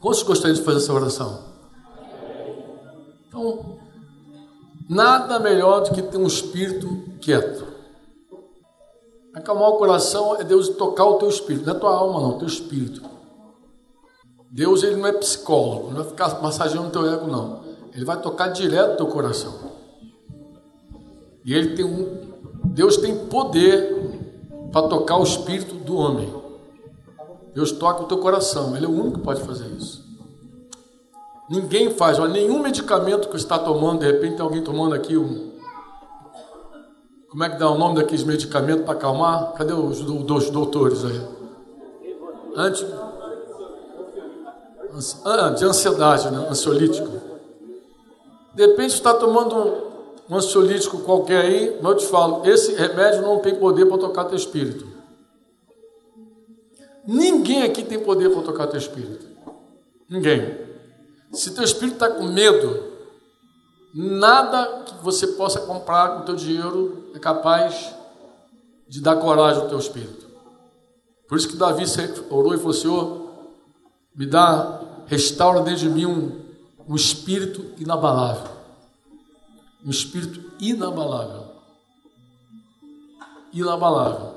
Quantos 0.00 0.22
gostariam 0.22 0.56
de 0.56 0.62
fazer 0.62 0.78
essa 0.78 0.92
oração? 0.92 1.44
Então, 3.28 3.78
nada 4.88 5.38
melhor 5.38 5.82
do 5.82 5.94
que 5.94 6.02
ter 6.02 6.16
um 6.16 6.26
espírito 6.26 6.88
quieto. 7.20 7.71
Acalmar 9.34 9.70
o 9.70 9.78
coração 9.78 10.36
é 10.36 10.44
Deus 10.44 10.68
tocar 10.68 11.06
o 11.06 11.14
teu 11.14 11.28
espírito, 11.28 11.66
não 11.66 11.74
é 11.74 11.78
tua 11.78 11.94
alma, 11.94 12.20
não, 12.20 12.30
o 12.30 12.38
teu 12.38 12.46
espírito. 12.46 13.02
Deus 14.50 14.82
ele 14.82 14.96
não 14.96 15.06
é 15.06 15.12
psicólogo, 15.12 15.88
não 15.88 15.96
vai 15.96 16.04
ficar 16.04 16.42
massageando 16.42 16.88
o 16.88 16.90
teu 16.90 17.10
ego, 17.10 17.26
não. 17.26 17.62
Ele 17.94 18.04
vai 18.04 18.20
tocar 18.20 18.48
direto 18.48 18.90
no 18.90 18.96
teu 18.96 19.06
coração. 19.06 19.54
E 21.44 21.54
ele 21.54 21.74
tem 21.74 21.84
um. 21.84 22.32
Deus 22.64 22.98
tem 22.98 23.26
poder 23.26 24.20
para 24.70 24.88
tocar 24.88 25.16
o 25.16 25.22
espírito 25.22 25.74
do 25.76 25.96
homem. 25.96 26.32
Deus 27.54 27.72
toca 27.72 28.02
o 28.02 28.06
teu 28.06 28.18
coração. 28.18 28.76
Ele 28.76 28.86
é 28.86 28.88
o 28.88 28.92
único 28.92 29.18
que 29.18 29.24
pode 29.24 29.42
fazer 29.42 29.66
isso. 29.68 30.02
Ninguém 31.50 31.90
faz. 31.90 32.18
Olha, 32.18 32.32
nenhum 32.32 32.62
medicamento 32.62 33.28
que 33.28 33.32
você 33.32 33.44
está 33.44 33.58
tomando, 33.58 34.00
de 34.00 34.06
repente 34.06 34.36
tem 34.36 34.44
alguém 34.44 34.62
tomando 34.62 34.94
aqui 34.94 35.16
um. 35.16 35.51
Como 37.32 37.44
é 37.44 37.48
que 37.48 37.56
dá 37.56 37.70
o 37.70 37.78
nome 37.78 37.94
daqueles 37.94 38.24
medicamentos 38.24 38.84
para 38.84 38.92
acalmar? 38.92 39.54
Cadê 39.54 39.72
os, 39.72 40.02
os 40.02 40.50
doutores 40.50 41.02
aí? 41.02 41.18
Anti, 42.54 42.86
ah, 45.24 45.48
de 45.48 45.64
ansiedade, 45.64 46.30
né? 46.30 46.46
ansiolítico. 46.50 47.08
De 48.54 48.66
repente 48.66 48.92
está 48.92 49.14
tomando 49.14 49.56
um, 50.28 50.36
ansiolítico 50.36 50.98
qualquer 50.98 51.46
aí, 51.46 51.78
mas 51.80 51.92
eu 51.92 51.98
te 52.00 52.06
falo, 52.08 52.46
esse 52.46 52.74
remédio 52.74 53.22
não 53.22 53.38
tem 53.38 53.54
poder 53.54 53.86
para 53.86 53.96
tocar 53.96 54.26
teu 54.26 54.36
espírito. 54.36 54.86
Ninguém 57.08 57.62
aqui 57.62 57.82
tem 57.82 57.98
poder 57.98 58.28
para 58.28 58.42
tocar 58.42 58.66
teu 58.66 58.78
espírito. 58.78 59.24
Ninguém. 60.06 60.58
Se 61.32 61.54
teu 61.54 61.64
espírito 61.64 61.94
está 61.94 62.10
com 62.10 62.24
medo, 62.24 62.91
nada 63.94 64.84
que 64.84 64.94
você 65.02 65.26
possa 65.28 65.60
comprar 65.60 66.16
com 66.16 66.24
teu 66.24 66.36
dinheiro 66.36 67.10
é 67.14 67.18
capaz 67.18 67.94
de 68.88 69.00
dar 69.00 69.16
coragem 69.16 69.62
ao 69.62 69.68
teu 69.68 69.78
espírito. 69.78 70.26
Por 71.28 71.38
isso 71.38 71.48
que 71.48 71.56
Davi 71.56 71.84
orou 72.30 72.54
e 72.54 72.58
falou: 72.58 72.72
Senhor, 72.72 73.22
me 74.14 74.26
dá, 74.26 74.80
restaura 75.06 75.60
dentro 75.60 75.80
de 75.80 75.88
mim 75.88 76.06
um, 76.06 76.42
um 76.88 76.94
espírito 76.94 77.64
inabalável. 77.78 78.52
Um 79.84 79.90
espírito 79.90 80.52
inabalável. 80.60 81.44
Inabalável. 83.52 84.34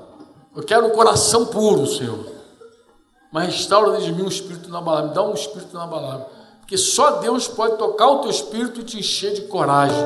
Eu 0.54 0.62
quero 0.62 0.86
um 0.86 0.90
coração 0.90 1.46
puro, 1.46 1.86
Senhor. 1.86 2.32
Mas 3.30 3.54
restaura 3.54 3.90
dentro 3.92 4.06
de 4.06 4.12
mim 4.12 4.22
um 4.22 4.28
espírito 4.28 4.68
inabalável. 4.68 5.08
Me 5.10 5.14
dá 5.14 5.22
um 5.22 5.34
espírito 5.34 5.72
inabalável. 5.72 6.26
Porque 6.66 6.76
só 6.76 7.20
Deus 7.20 7.46
pode 7.46 7.76
tocar 7.76 8.08
o 8.08 8.18
teu 8.22 8.30
espírito 8.32 8.80
e 8.80 8.82
te 8.82 8.98
encher 8.98 9.32
de 9.34 9.42
coragem, 9.42 10.04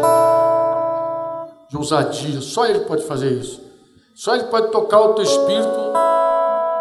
de 1.70 1.75
ousadia. 1.75 2.42
Só 2.42 2.66
Ele 2.66 2.81
pode 2.81 3.03
fazer 3.05 3.33
isso. 3.33 3.62
Só 4.14 4.35
Ele 4.35 4.44
pode 4.44 4.70
tocar 4.70 5.01
o 5.01 5.14
teu 5.14 5.25
espírito 5.25 5.81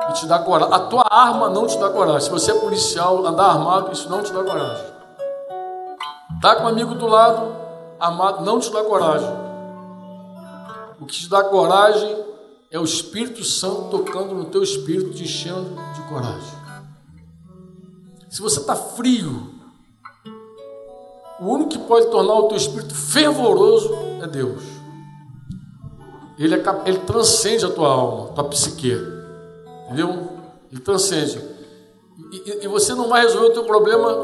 e 0.10 0.13
te 0.15 0.26
dar 0.26 0.39
coragem. 0.39 0.74
A 0.74 0.80
tua 0.80 1.08
arma 1.10 1.50
não 1.50 1.65
te 1.65 1.80
dá 1.80 1.89
coragem. 1.89 2.20
Se 2.20 2.30
você 2.30 2.52
é 2.52 2.56
policial, 2.56 3.26
andar 3.26 3.52
armado, 3.52 3.94
isso 3.94 4.10
não 4.10 4.22
te 4.22 4.34
dá 4.34 4.44
coragem. 4.44 4.86
Tá 6.42 6.58
com 6.58 6.63
um 6.63 6.68
amigo 6.68 6.96
do 6.96 7.08
lado, 7.08 7.56
armado, 7.98 8.44
não 8.44 8.60
te 8.60 8.70
dá 8.74 8.84
coragem. 8.84 9.30
O 11.00 11.06
que 11.06 11.13
te 11.13 11.30
dá 11.30 11.42
coragem 11.42 12.22
é 12.70 12.78
o 12.78 12.84
Espírito 12.84 13.46
Santo 13.46 13.98
tocando 13.98 14.36
no 14.36 14.44
teu 14.44 14.62
espírito, 14.62 15.12
te 15.12 15.24
enchendo 15.24 15.70
de 15.96 16.02
coragem. 16.10 16.60
Se 18.30 18.42
você 18.42 18.60
está 18.60 18.76
frio, 18.76 19.58
o 21.41 21.45
único 21.45 21.69
que 21.69 21.80
pode 21.80 22.08
tornar 22.08 22.34
o 22.34 22.47
teu 22.49 22.58
espírito 22.58 22.93
fervoroso 22.93 23.93
é 24.21 24.28
Deus. 24.28 24.62
Ele, 26.38 26.56
é, 26.56 26.63
ele 26.86 26.99
transcende 26.99 27.65
a 27.65 27.69
tua 27.69 27.89
alma, 27.89 28.30
a 28.30 28.34
tua 28.34 28.43
psique. 28.45 28.93
Entendeu? 29.86 30.30
Ele 30.71 30.82
transcende. 30.82 31.41
E, 32.32 32.65
e, 32.65 32.67
você 32.67 32.93
não 32.93 33.08
vai 33.08 33.21
resolver 33.21 33.47
o 33.47 33.54
teu 33.54 33.63
problema 33.63 34.21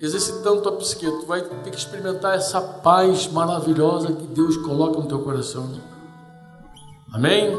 exercitando 0.00 0.62
tua 0.62 0.72
psique. 0.72 1.06
Tu 1.06 1.26
vai 1.26 1.42
ter 1.42 1.70
que 1.70 1.78
experimentar 1.78 2.36
essa 2.36 2.60
paz 2.60 3.26
maravilhosa 3.28 4.12
que 4.12 4.26
Deus 4.26 4.56
coloca 4.58 5.00
no 5.00 5.06
teu 5.06 5.20
coração. 5.20 5.68
Amém? 7.12 7.56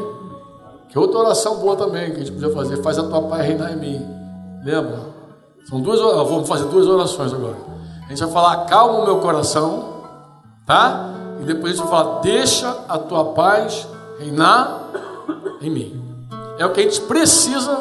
Que 0.88 0.96
é 0.96 1.00
outra 1.00 1.18
oração 1.18 1.56
boa 1.56 1.76
também 1.76 2.10
que 2.10 2.16
a 2.16 2.18
gente 2.20 2.32
podia 2.32 2.50
fazer. 2.50 2.82
Faz 2.82 2.98
a 2.98 3.08
tua 3.08 3.22
paz 3.22 3.44
reinar 3.44 3.72
em 3.72 3.76
mim. 3.76 4.06
Lembra? 4.64 5.00
São 5.68 5.80
duas 5.80 6.00
Vamos 6.00 6.48
fazer 6.48 6.64
duas 6.68 6.86
orações 6.86 7.32
agora. 7.32 7.77
A 8.08 8.10
gente 8.10 8.24
vai 8.24 8.32
falar, 8.32 8.52
acalma 8.62 9.00
o 9.00 9.04
meu 9.04 9.20
coração, 9.20 10.02
tá? 10.64 11.10
E 11.42 11.44
depois 11.44 11.74
a 11.74 11.76
gente 11.76 11.86
vai 11.86 12.02
falar, 12.02 12.20
deixa 12.20 12.84
a 12.88 12.96
tua 12.96 13.34
paz 13.34 13.86
reinar 14.18 14.80
em 15.60 15.68
mim. 15.68 16.26
É 16.58 16.64
o 16.64 16.72
que 16.72 16.80
a 16.80 16.82
gente 16.84 17.02
precisa 17.02 17.76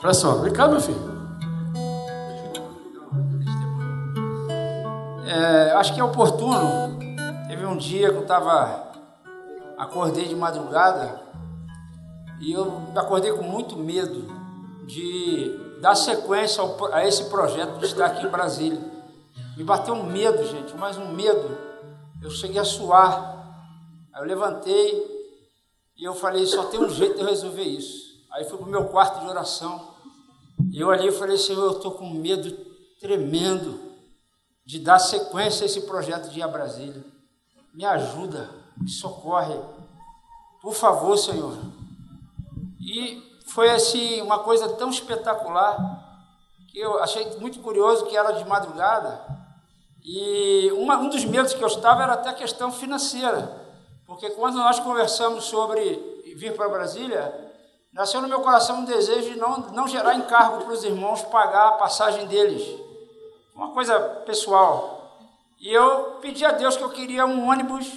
para 0.00 0.10
essa 0.10 0.28
hora. 0.28 0.40
Vem 0.40 0.52
cá, 0.52 0.66
meu 0.66 0.80
filho. 0.80 1.00
É, 5.28 5.72
acho 5.76 5.94
que 5.94 6.00
é 6.00 6.04
oportuno. 6.04 6.98
Teve 7.46 7.64
um 7.64 7.76
dia 7.76 8.10
que 8.10 8.16
eu 8.16 8.22
estava. 8.22 8.88
Acordei 9.78 10.26
de 10.26 10.34
madrugada 10.34 11.20
e 12.40 12.52
eu 12.52 12.82
acordei 12.96 13.30
com 13.30 13.44
muito 13.44 13.76
medo 13.76 14.26
de 14.88 15.78
dar 15.80 15.94
sequência 15.94 16.64
a 16.92 17.06
esse 17.06 17.24
projeto 17.26 17.78
de 17.78 17.84
estar 17.84 18.06
aqui 18.06 18.26
em 18.26 18.28
Brasília. 18.28 18.97
Me 19.58 19.64
bateu 19.64 19.92
um 19.92 20.04
medo, 20.04 20.46
gente, 20.46 20.76
mais 20.76 20.96
um 20.96 21.08
medo. 21.08 21.58
Eu 22.22 22.30
cheguei 22.30 22.60
a 22.60 22.64
suar. 22.64 23.66
Aí 24.14 24.22
eu 24.22 24.24
levantei 24.24 25.04
e 25.96 26.04
eu 26.04 26.14
falei: 26.14 26.46
só 26.46 26.66
tem 26.66 26.78
um 26.78 26.88
jeito 26.88 27.16
de 27.16 27.22
eu 27.22 27.26
resolver 27.26 27.64
isso. 27.64 28.24
Aí 28.30 28.44
fui 28.44 28.56
para 28.56 28.68
o 28.68 28.70
meu 28.70 28.84
quarto 28.84 29.18
de 29.18 29.26
oração. 29.26 29.96
E 30.70 30.80
eu 30.80 30.92
ali 30.92 31.10
falei, 31.10 31.36
Senhor, 31.36 31.64
eu 31.64 31.72
estou 31.72 31.90
com 31.90 32.08
medo 32.08 32.56
tremendo 33.00 33.80
de 34.64 34.78
dar 34.78 35.00
sequência 35.00 35.64
a 35.64 35.66
esse 35.66 35.80
projeto 35.80 36.30
de 36.30 36.38
ir 36.38 36.42
a 36.44 36.48
Brasília. 36.48 37.04
Me 37.74 37.84
ajuda, 37.84 38.48
me 38.76 38.88
socorre. 38.88 39.58
Por 40.62 40.72
favor, 40.72 41.18
Senhor. 41.18 41.58
E 42.80 43.40
foi 43.48 43.70
assim 43.70 44.22
uma 44.22 44.38
coisa 44.38 44.68
tão 44.76 44.88
espetacular 44.88 46.22
que 46.68 46.78
eu 46.78 47.02
achei 47.02 47.36
muito 47.40 47.58
curioso 47.58 48.06
que 48.06 48.16
era 48.16 48.30
de 48.30 48.48
madrugada. 48.48 49.36
E 50.04 50.70
uma, 50.72 50.98
um 50.98 51.08
dos 51.08 51.24
medos 51.24 51.54
que 51.54 51.62
eu 51.62 51.68
estava 51.68 52.02
era 52.02 52.14
até 52.14 52.30
a 52.30 52.34
questão 52.34 52.72
financeira. 52.72 53.66
Porque 54.06 54.30
quando 54.30 54.56
nós 54.56 54.80
conversamos 54.80 55.44
sobre 55.44 56.34
vir 56.36 56.54
para 56.54 56.68
Brasília, 56.68 57.48
Nasceu 57.92 58.20
no 58.20 58.28
meu 58.28 58.40
coração 58.40 58.80
um 58.80 58.84
desejo 58.84 59.30
de 59.30 59.38
não, 59.38 59.58
não 59.72 59.88
gerar 59.88 60.14
encargo 60.14 60.62
para 60.62 60.72
os 60.72 60.84
irmãos 60.84 61.22
pagar 61.22 61.68
a 61.68 61.72
passagem 61.72 62.26
deles. 62.26 62.62
Uma 63.54 63.70
coisa 63.70 63.98
pessoal. 64.24 65.18
E 65.58 65.72
eu 65.72 66.18
pedi 66.20 66.44
a 66.44 66.52
Deus 66.52 66.76
que 66.76 66.84
eu 66.84 66.90
queria 66.90 67.26
um 67.26 67.48
ônibus 67.48 67.90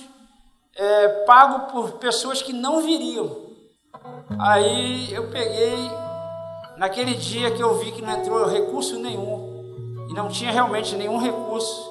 é, 0.75 1.07
pago 1.25 1.71
por 1.71 1.91
pessoas 1.99 2.41
que 2.41 2.53
não 2.53 2.81
viriam. 2.81 3.51
Aí 4.39 5.13
eu 5.13 5.29
peguei, 5.29 5.91
naquele 6.77 7.13
dia 7.13 7.51
que 7.51 7.61
eu 7.61 7.77
vi 7.77 7.91
que 7.91 8.01
não 8.01 8.13
entrou 8.13 8.47
recurso 8.47 8.97
nenhum, 8.97 10.07
e 10.09 10.13
não 10.13 10.29
tinha 10.29 10.51
realmente 10.51 10.95
nenhum 10.95 11.17
recurso, 11.17 11.90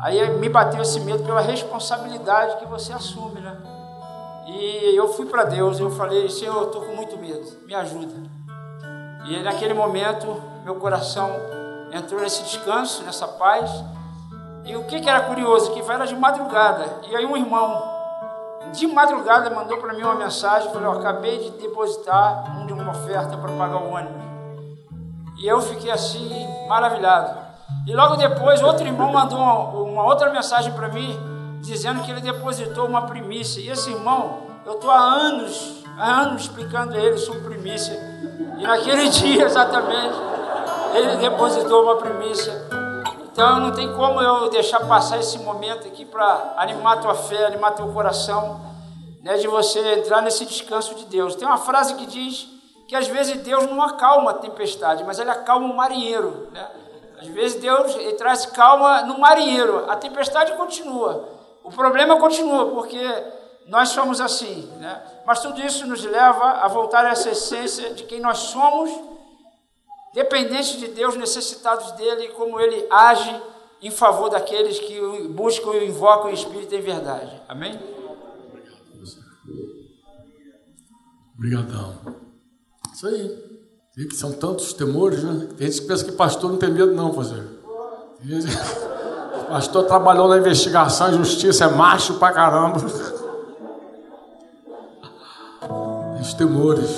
aí 0.00 0.30
me 0.38 0.48
bateu 0.48 0.82
esse 0.82 1.00
medo 1.00 1.24
pela 1.24 1.40
responsabilidade 1.40 2.56
que 2.56 2.66
você 2.66 2.92
assume, 2.92 3.40
né? 3.40 3.56
E 4.46 4.94
eu 4.96 5.08
fui 5.12 5.26
para 5.26 5.44
Deus 5.44 5.80
eu 5.80 5.90
falei, 5.90 6.28
Senhor, 6.28 6.54
eu 6.56 6.66
estou 6.66 6.82
com 6.82 6.94
muito 6.94 7.16
medo, 7.18 7.44
me 7.66 7.74
ajuda. 7.74 8.14
E 9.28 9.42
naquele 9.42 9.74
momento, 9.74 10.40
meu 10.64 10.76
coração 10.76 11.30
entrou 11.92 12.20
nesse 12.20 12.44
descanso, 12.44 13.02
nessa 13.02 13.26
paz. 13.26 13.70
E 14.64 14.76
o 14.76 14.84
que, 14.84 15.00
que 15.00 15.08
era 15.08 15.20
curioso? 15.22 15.72
Que 15.72 15.80
era 15.80 16.06
de 16.06 16.14
madrugada. 16.14 17.00
E 17.08 17.16
aí 17.16 17.26
um 17.26 17.36
irmão, 17.36 17.82
de 18.72 18.86
madrugada, 18.86 19.50
mandou 19.50 19.78
para 19.78 19.94
mim 19.94 20.02
uma 20.02 20.14
mensagem, 20.14 20.72
falou, 20.72 20.92
eu 20.94 21.00
acabei 21.00 21.38
de 21.38 21.50
depositar 21.62 22.56
um 22.56 22.66
de 22.66 22.72
uma 22.72 22.90
oferta 22.90 23.36
para 23.36 23.52
pagar 23.52 23.78
o 23.78 23.92
ônibus. 23.92 24.24
E 25.38 25.46
eu 25.46 25.60
fiquei 25.60 25.90
assim, 25.90 26.46
maravilhado. 26.68 27.45
E 27.86 27.94
logo 27.94 28.16
depois, 28.16 28.62
outro 28.62 28.86
irmão 28.86 29.12
mandou 29.12 29.38
uma, 29.38 29.68
uma 29.68 30.04
outra 30.04 30.30
mensagem 30.30 30.72
para 30.72 30.88
mim, 30.88 31.18
dizendo 31.60 32.02
que 32.02 32.10
ele 32.10 32.20
depositou 32.20 32.86
uma 32.86 33.02
primícia. 33.02 33.60
E 33.60 33.68
esse 33.68 33.90
irmão, 33.90 34.42
eu 34.64 34.74
estou 34.74 34.90
há 34.90 34.98
anos, 34.98 35.84
há 35.98 36.20
anos 36.22 36.42
explicando 36.42 36.94
a 36.94 36.98
ele 36.98 37.18
sobre 37.18 37.42
primícia. 37.42 37.94
E 38.58 38.62
naquele 38.62 39.08
dia 39.10 39.44
exatamente, 39.44 40.16
ele 40.94 41.16
depositou 41.16 41.82
uma 41.82 41.96
primícia. 41.96 42.52
Então 43.36 43.60
não 43.60 43.72
tem 43.72 43.92
como 43.92 44.20
eu 44.20 44.48
deixar 44.48 44.80
passar 44.86 45.18
esse 45.18 45.38
momento 45.40 45.86
aqui 45.86 46.04
para 46.04 46.54
animar 46.56 47.00
tua 47.00 47.14
fé, 47.14 47.46
animar 47.46 47.72
teu 47.72 47.86
coração, 47.88 48.60
né, 49.22 49.36
de 49.36 49.46
você 49.46 49.78
entrar 49.98 50.22
nesse 50.22 50.46
descanso 50.46 50.94
de 50.94 51.04
Deus. 51.04 51.34
Tem 51.34 51.46
uma 51.46 51.58
frase 51.58 51.94
que 51.94 52.06
diz 52.06 52.48
que 52.88 52.96
às 52.96 53.08
vezes 53.08 53.42
Deus 53.42 53.66
não 53.66 53.82
acalma 53.82 54.30
a 54.30 54.34
tempestade, 54.34 55.04
mas 55.04 55.18
ele 55.18 55.30
acalma 55.30 55.66
o 55.66 55.76
marinheiro. 55.76 56.48
Né? 56.52 56.66
Às 57.26 57.34
vezes 57.34 57.60
Deus 57.60 57.94
traz 58.16 58.46
calma 58.46 59.02
no 59.02 59.18
marinheiro, 59.18 59.90
a 59.90 59.96
tempestade 59.96 60.52
continua, 60.56 61.28
o 61.64 61.70
problema 61.70 62.18
continua, 62.18 62.70
porque 62.70 63.02
nós 63.66 63.88
somos 63.88 64.20
assim, 64.20 64.70
né? 64.78 65.02
Mas 65.26 65.40
tudo 65.40 65.60
isso 65.60 65.86
nos 65.86 66.04
leva 66.04 66.44
a 66.62 66.68
voltar 66.68 67.04
a 67.04 67.10
essa 67.10 67.30
essência 67.30 67.92
de 67.94 68.04
quem 68.04 68.20
nós 68.20 68.38
somos 68.38 68.90
dependentes 70.14 70.78
de 70.78 70.88
Deus, 70.88 71.16
necessitados 71.16 71.90
dele 71.92 72.28
como 72.28 72.60
ele 72.60 72.86
age 72.90 73.42
em 73.82 73.90
favor 73.90 74.30
daqueles 74.30 74.78
que 74.78 75.28
buscam 75.28 75.74
e 75.74 75.88
invocam 75.88 76.30
o 76.30 76.34
Espírito 76.34 76.74
em 76.74 76.80
verdade. 76.80 77.42
Amém? 77.48 77.78
Obrigadão. 81.34 81.98
Isso 82.94 83.06
aí. 83.08 83.55
São 84.14 84.32
tantos 84.32 84.74
temores, 84.74 85.22
né? 85.22 85.48
Tem 85.56 85.70
gente 85.70 85.80
que 85.80 85.88
pensa 85.88 86.04
que 86.04 86.12
pastor 86.12 86.50
não 86.50 86.58
tem 86.58 86.70
medo, 86.70 86.92
não, 86.94 87.14
fazer. 87.14 87.42
Pastor 89.48 89.84
trabalhou 89.84 90.26
na 90.28 90.38
investigação 90.38 91.08
e 91.10 91.14
justiça, 91.18 91.66
é 91.66 91.68
macho 91.68 92.14
pra 92.14 92.32
caramba. 92.32 92.80
Os 96.20 96.34
temores 96.34 96.90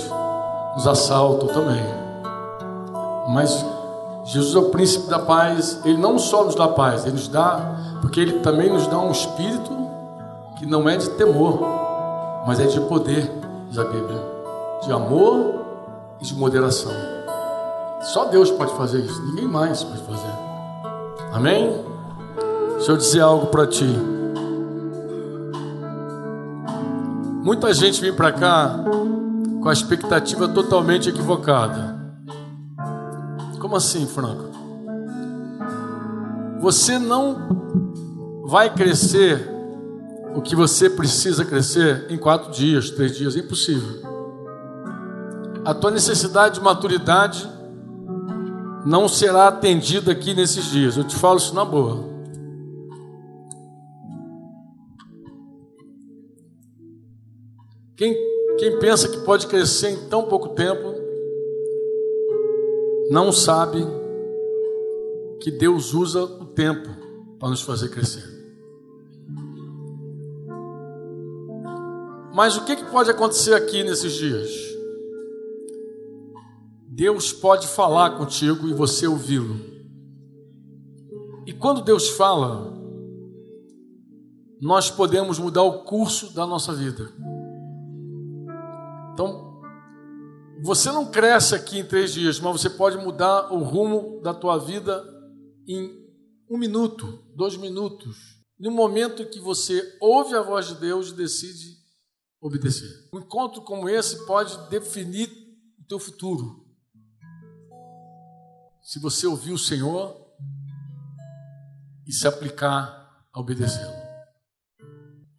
nos 0.75 0.87
assaltam 0.87 1.49
também. 1.49 1.85
Mas 3.29 3.65
Jesus 4.25 4.55
é 4.55 4.59
o 4.59 4.71
príncipe 4.71 5.09
da 5.09 5.19
paz. 5.19 5.79
Ele 5.85 5.99
não 5.99 6.19
só 6.19 6.45
nos 6.45 6.55
dá 6.55 6.69
paz, 6.69 7.05
ele 7.05 7.17
nos 7.17 7.29
dá, 7.29 7.77
porque 8.01 8.19
ele 8.19 8.41
também 8.41 8.73
nos 8.73 8.87
dá 8.87 8.99
um 8.99 9.11
espírito 9.11 9.71
que 10.59 10.65
não 10.65 10.89
é 10.89 10.97
de 10.97 11.11
temor, 11.11 11.61
mas 12.47 12.59
é 12.59 12.65
de 12.65 12.81
poder, 12.81 13.31
diz 13.69 13.79
a 13.79 13.85
Bíblia, 13.85 14.19
de 14.83 14.91
amor 14.91 15.68
de 16.21 16.35
moderação. 16.35 16.93
Só 18.03 18.27
Deus 18.27 18.51
pode 18.51 18.73
fazer 18.77 19.01
isso, 19.01 19.21
ninguém 19.27 19.47
mais 19.47 19.83
pode 19.83 20.03
fazer. 20.03 20.33
Amém? 21.33 21.85
Deixa 22.77 22.93
eu 22.93 22.97
dizer 22.97 23.21
algo 23.21 23.47
para 23.47 23.67
ti. 23.67 23.87
Muita 27.43 27.73
gente 27.73 28.01
vem 28.01 28.13
para 28.13 28.33
cá 28.33 28.85
com 29.61 29.69
a 29.69 29.73
expectativa 29.73 30.49
totalmente 30.49 31.09
equivocada. 31.09 31.99
Como 33.59 33.77
assim, 33.77 34.07
Franco? 34.07 34.49
Você 36.61 36.99
não 36.99 38.43
vai 38.45 38.73
crescer 38.73 39.51
o 40.35 40.41
que 40.41 40.55
você 40.55 40.89
precisa 40.89 41.45
crescer 41.45 42.07
em 42.11 42.17
quatro 42.17 42.53
dias, 42.53 42.91
três 42.91 43.17
dias, 43.17 43.37
é 43.37 43.41
impossível. 43.41 44.18
A 45.69 45.75
tua 45.75 45.91
necessidade 45.91 46.55
de 46.55 46.61
maturidade 46.63 47.47
não 48.87 49.07
será 49.07 49.49
atendida 49.49 50.13
aqui 50.13 50.33
nesses 50.33 50.65
dias. 50.65 50.97
Eu 50.97 51.05
te 51.05 51.15
falo 51.15 51.37
isso 51.37 51.55
na 51.55 51.63
boa. 51.63 52.09
Quem, 57.95 58.17
quem 58.57 58.79
pensa 58.79 59.11
que 59.11 59.19
pode 59.19 59.47
crescer 59.47 59.91
em 59.91 60.09
tão 60.09 60.23
pouco 60.23 60.55
tempo, 60.55 60.95
não 63.11 63.31
sabe 63.31 63.87
que 65.39 65.51
Deus 65.51 65.93
usa 65.93 66.23
o 66.23 66.47
tempo 66.47 66.89
para 67.39 67.51
nos 67.51 67.61
fazer 67.61 67.91
crescer. 67.91 68.25
Mas 72.33 72.57
o 72.57 72.65
que, 72.65 72.75
que 72.75 72.85
pode 72.87 73.11
acontecer 73.11 73.53
aqui 73.53 73.85
nesses 73.85 74.15
dias? 74.15 74.68
Deus 76.99 77.33
pode 77.33 77.69
falar 77.69 78.19
contigo 78.19 78.67
e 78.67 78.75
você 78.75 79.07
ouvi-lo. 79.07 79.55
E 81.47 81.53
quando 81.53 81.81
Deus 81.81 82.09
fala, 82.09 82.77
nós 84.61 84.91
podemos 84.91 85.39
mudar 85.39 85.63
o 85.63 85.85
curso 85.85 86.35
da 86.35 86.45
nossa 86.45 86.75
vida. 86.75 87.09
Então, 89.13 89.63
você 90.61 90.91
não 90.91 91.09
cresce 91.09 91.55
aqui 91.55 91.79
em 91.79 91.87
três 91.87 92.13
dias, 92.13 92.41
mas 92.41 92.61
você 92.61 92.69
pode 92.69 92.99
mudar 92.99 93.53
o 93.53 93.63
rumo 93.63 94.21
da 94.21 94.35
tua 94.35 94.59
vida 94.59 95.01
em 95.69 96.05
um 96.51 96.59
minuto, 96.59 97.23
dois 97.33 97.57
minutos, 97.57 98.43
no 98.59 98.73
momento 98.73 99.25
que 99.31 99.39
você 99.39 99.97
ouve 100.01 100.35
a 100.35 100.43
voz 100.43 100.67
de 100.67 100.75
Deus 100.75 101.11
e 101.11 101.15
decide 101.15 101.77
obedecer. 102.41 102.91
Um 103.15 103.21
encontro 103.21 103.63
como 103.63 103.89
esse 103.89 104.27
pode 104.27 104.69
definir 104.69 105.31
o 105.79 105.87
teu 105.87 106.01
futuro. 106.01 106.67
Se 108.89 108.99
você 108.99 109.27
ouvir 109.27 109.53
o 109.53 109.59
Senhor 109.59 110.17
e 112.07 112.11
se 112.11 112.27
aplicar 112.27 113.23
a 113.31 113.39
obedecê-lo. 113.39 113.93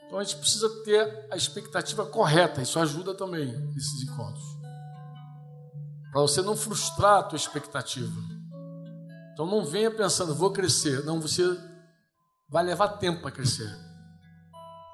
Então 0.05 0.19
a 0.19 0.23
gente 0.23 0.37
precisa 0.37 0.69
ter 0.83 1.27
a 1.31 1.35
expectativa 1.35 2.05
correta, 2.05 2.61
isso 2.61 2.79
ajuda 2.79 3.15
também 3.15 3.47
nesses 3.73 4.03
encontros. 4.03 4.43
Para 6.11 6.21
você 6.21 6.43
não 6.43 6.55
frustrar 6.55 7.21
a 7.21 7.23
tua 7.23 7.37
expectativa. 7.37 8.21
Então 9.33 9.47
não 9.47 9.65
venha 9.65 9.89
pensando, 9.89 10.35
vou 10.35 10.53
crescer. 10.53 11.03
Não, 11.03 11.19
você 11.19 11.41
vai 12.47 12.63
levar 12.63 12.99
tempo 12.99 13.23
para 13.23 13.31
crescer. 13.31 13.75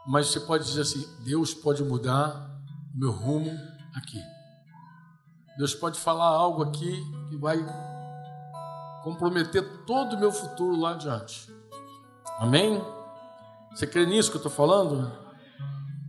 Mas 0.07 0.27
você 0.27 0.39
pode 0.39 0.63
dizer 0.63 0.83
assim: 0.83 1.05
Deus 1.25 1.53
pode 1.53 1.83
mudar 1.83 2.57
o 2.93 2.97
meu 2.97 3.11
rumo 3.11 3.51
aqui. 3.93 4.21
Deus 5.57 5.75
pode 5.75 5.99
falar 5.99 6.27
algo 6.27 6.63
aqui 6.63 7.03
que 7.27 7.35
vai 7.35 7.57
comprometer 9.05 9.61
todo 9.85 10.15
o 10.15 10.19
meu 10.19 10.31
futuro 10.31 10.75
lá 10.75 10.93
adiante. 10.93 11.47
Amém? 12.39 12.81
Você 13.69 13.85
crê 13.85 14.03
nisso 14.03 14.31
que 14.31 14.37
eu 14.37 14.39
estou 14.39 14.51
falando? 14.51 15.11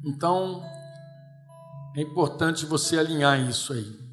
Então, 0.03 0.65
é 1.95 2.01
importante 2.01 2.65
você 2.65 2.99
alinhar 2.99 3.39
isso 3.39 3.75
aí. 3.75 4.06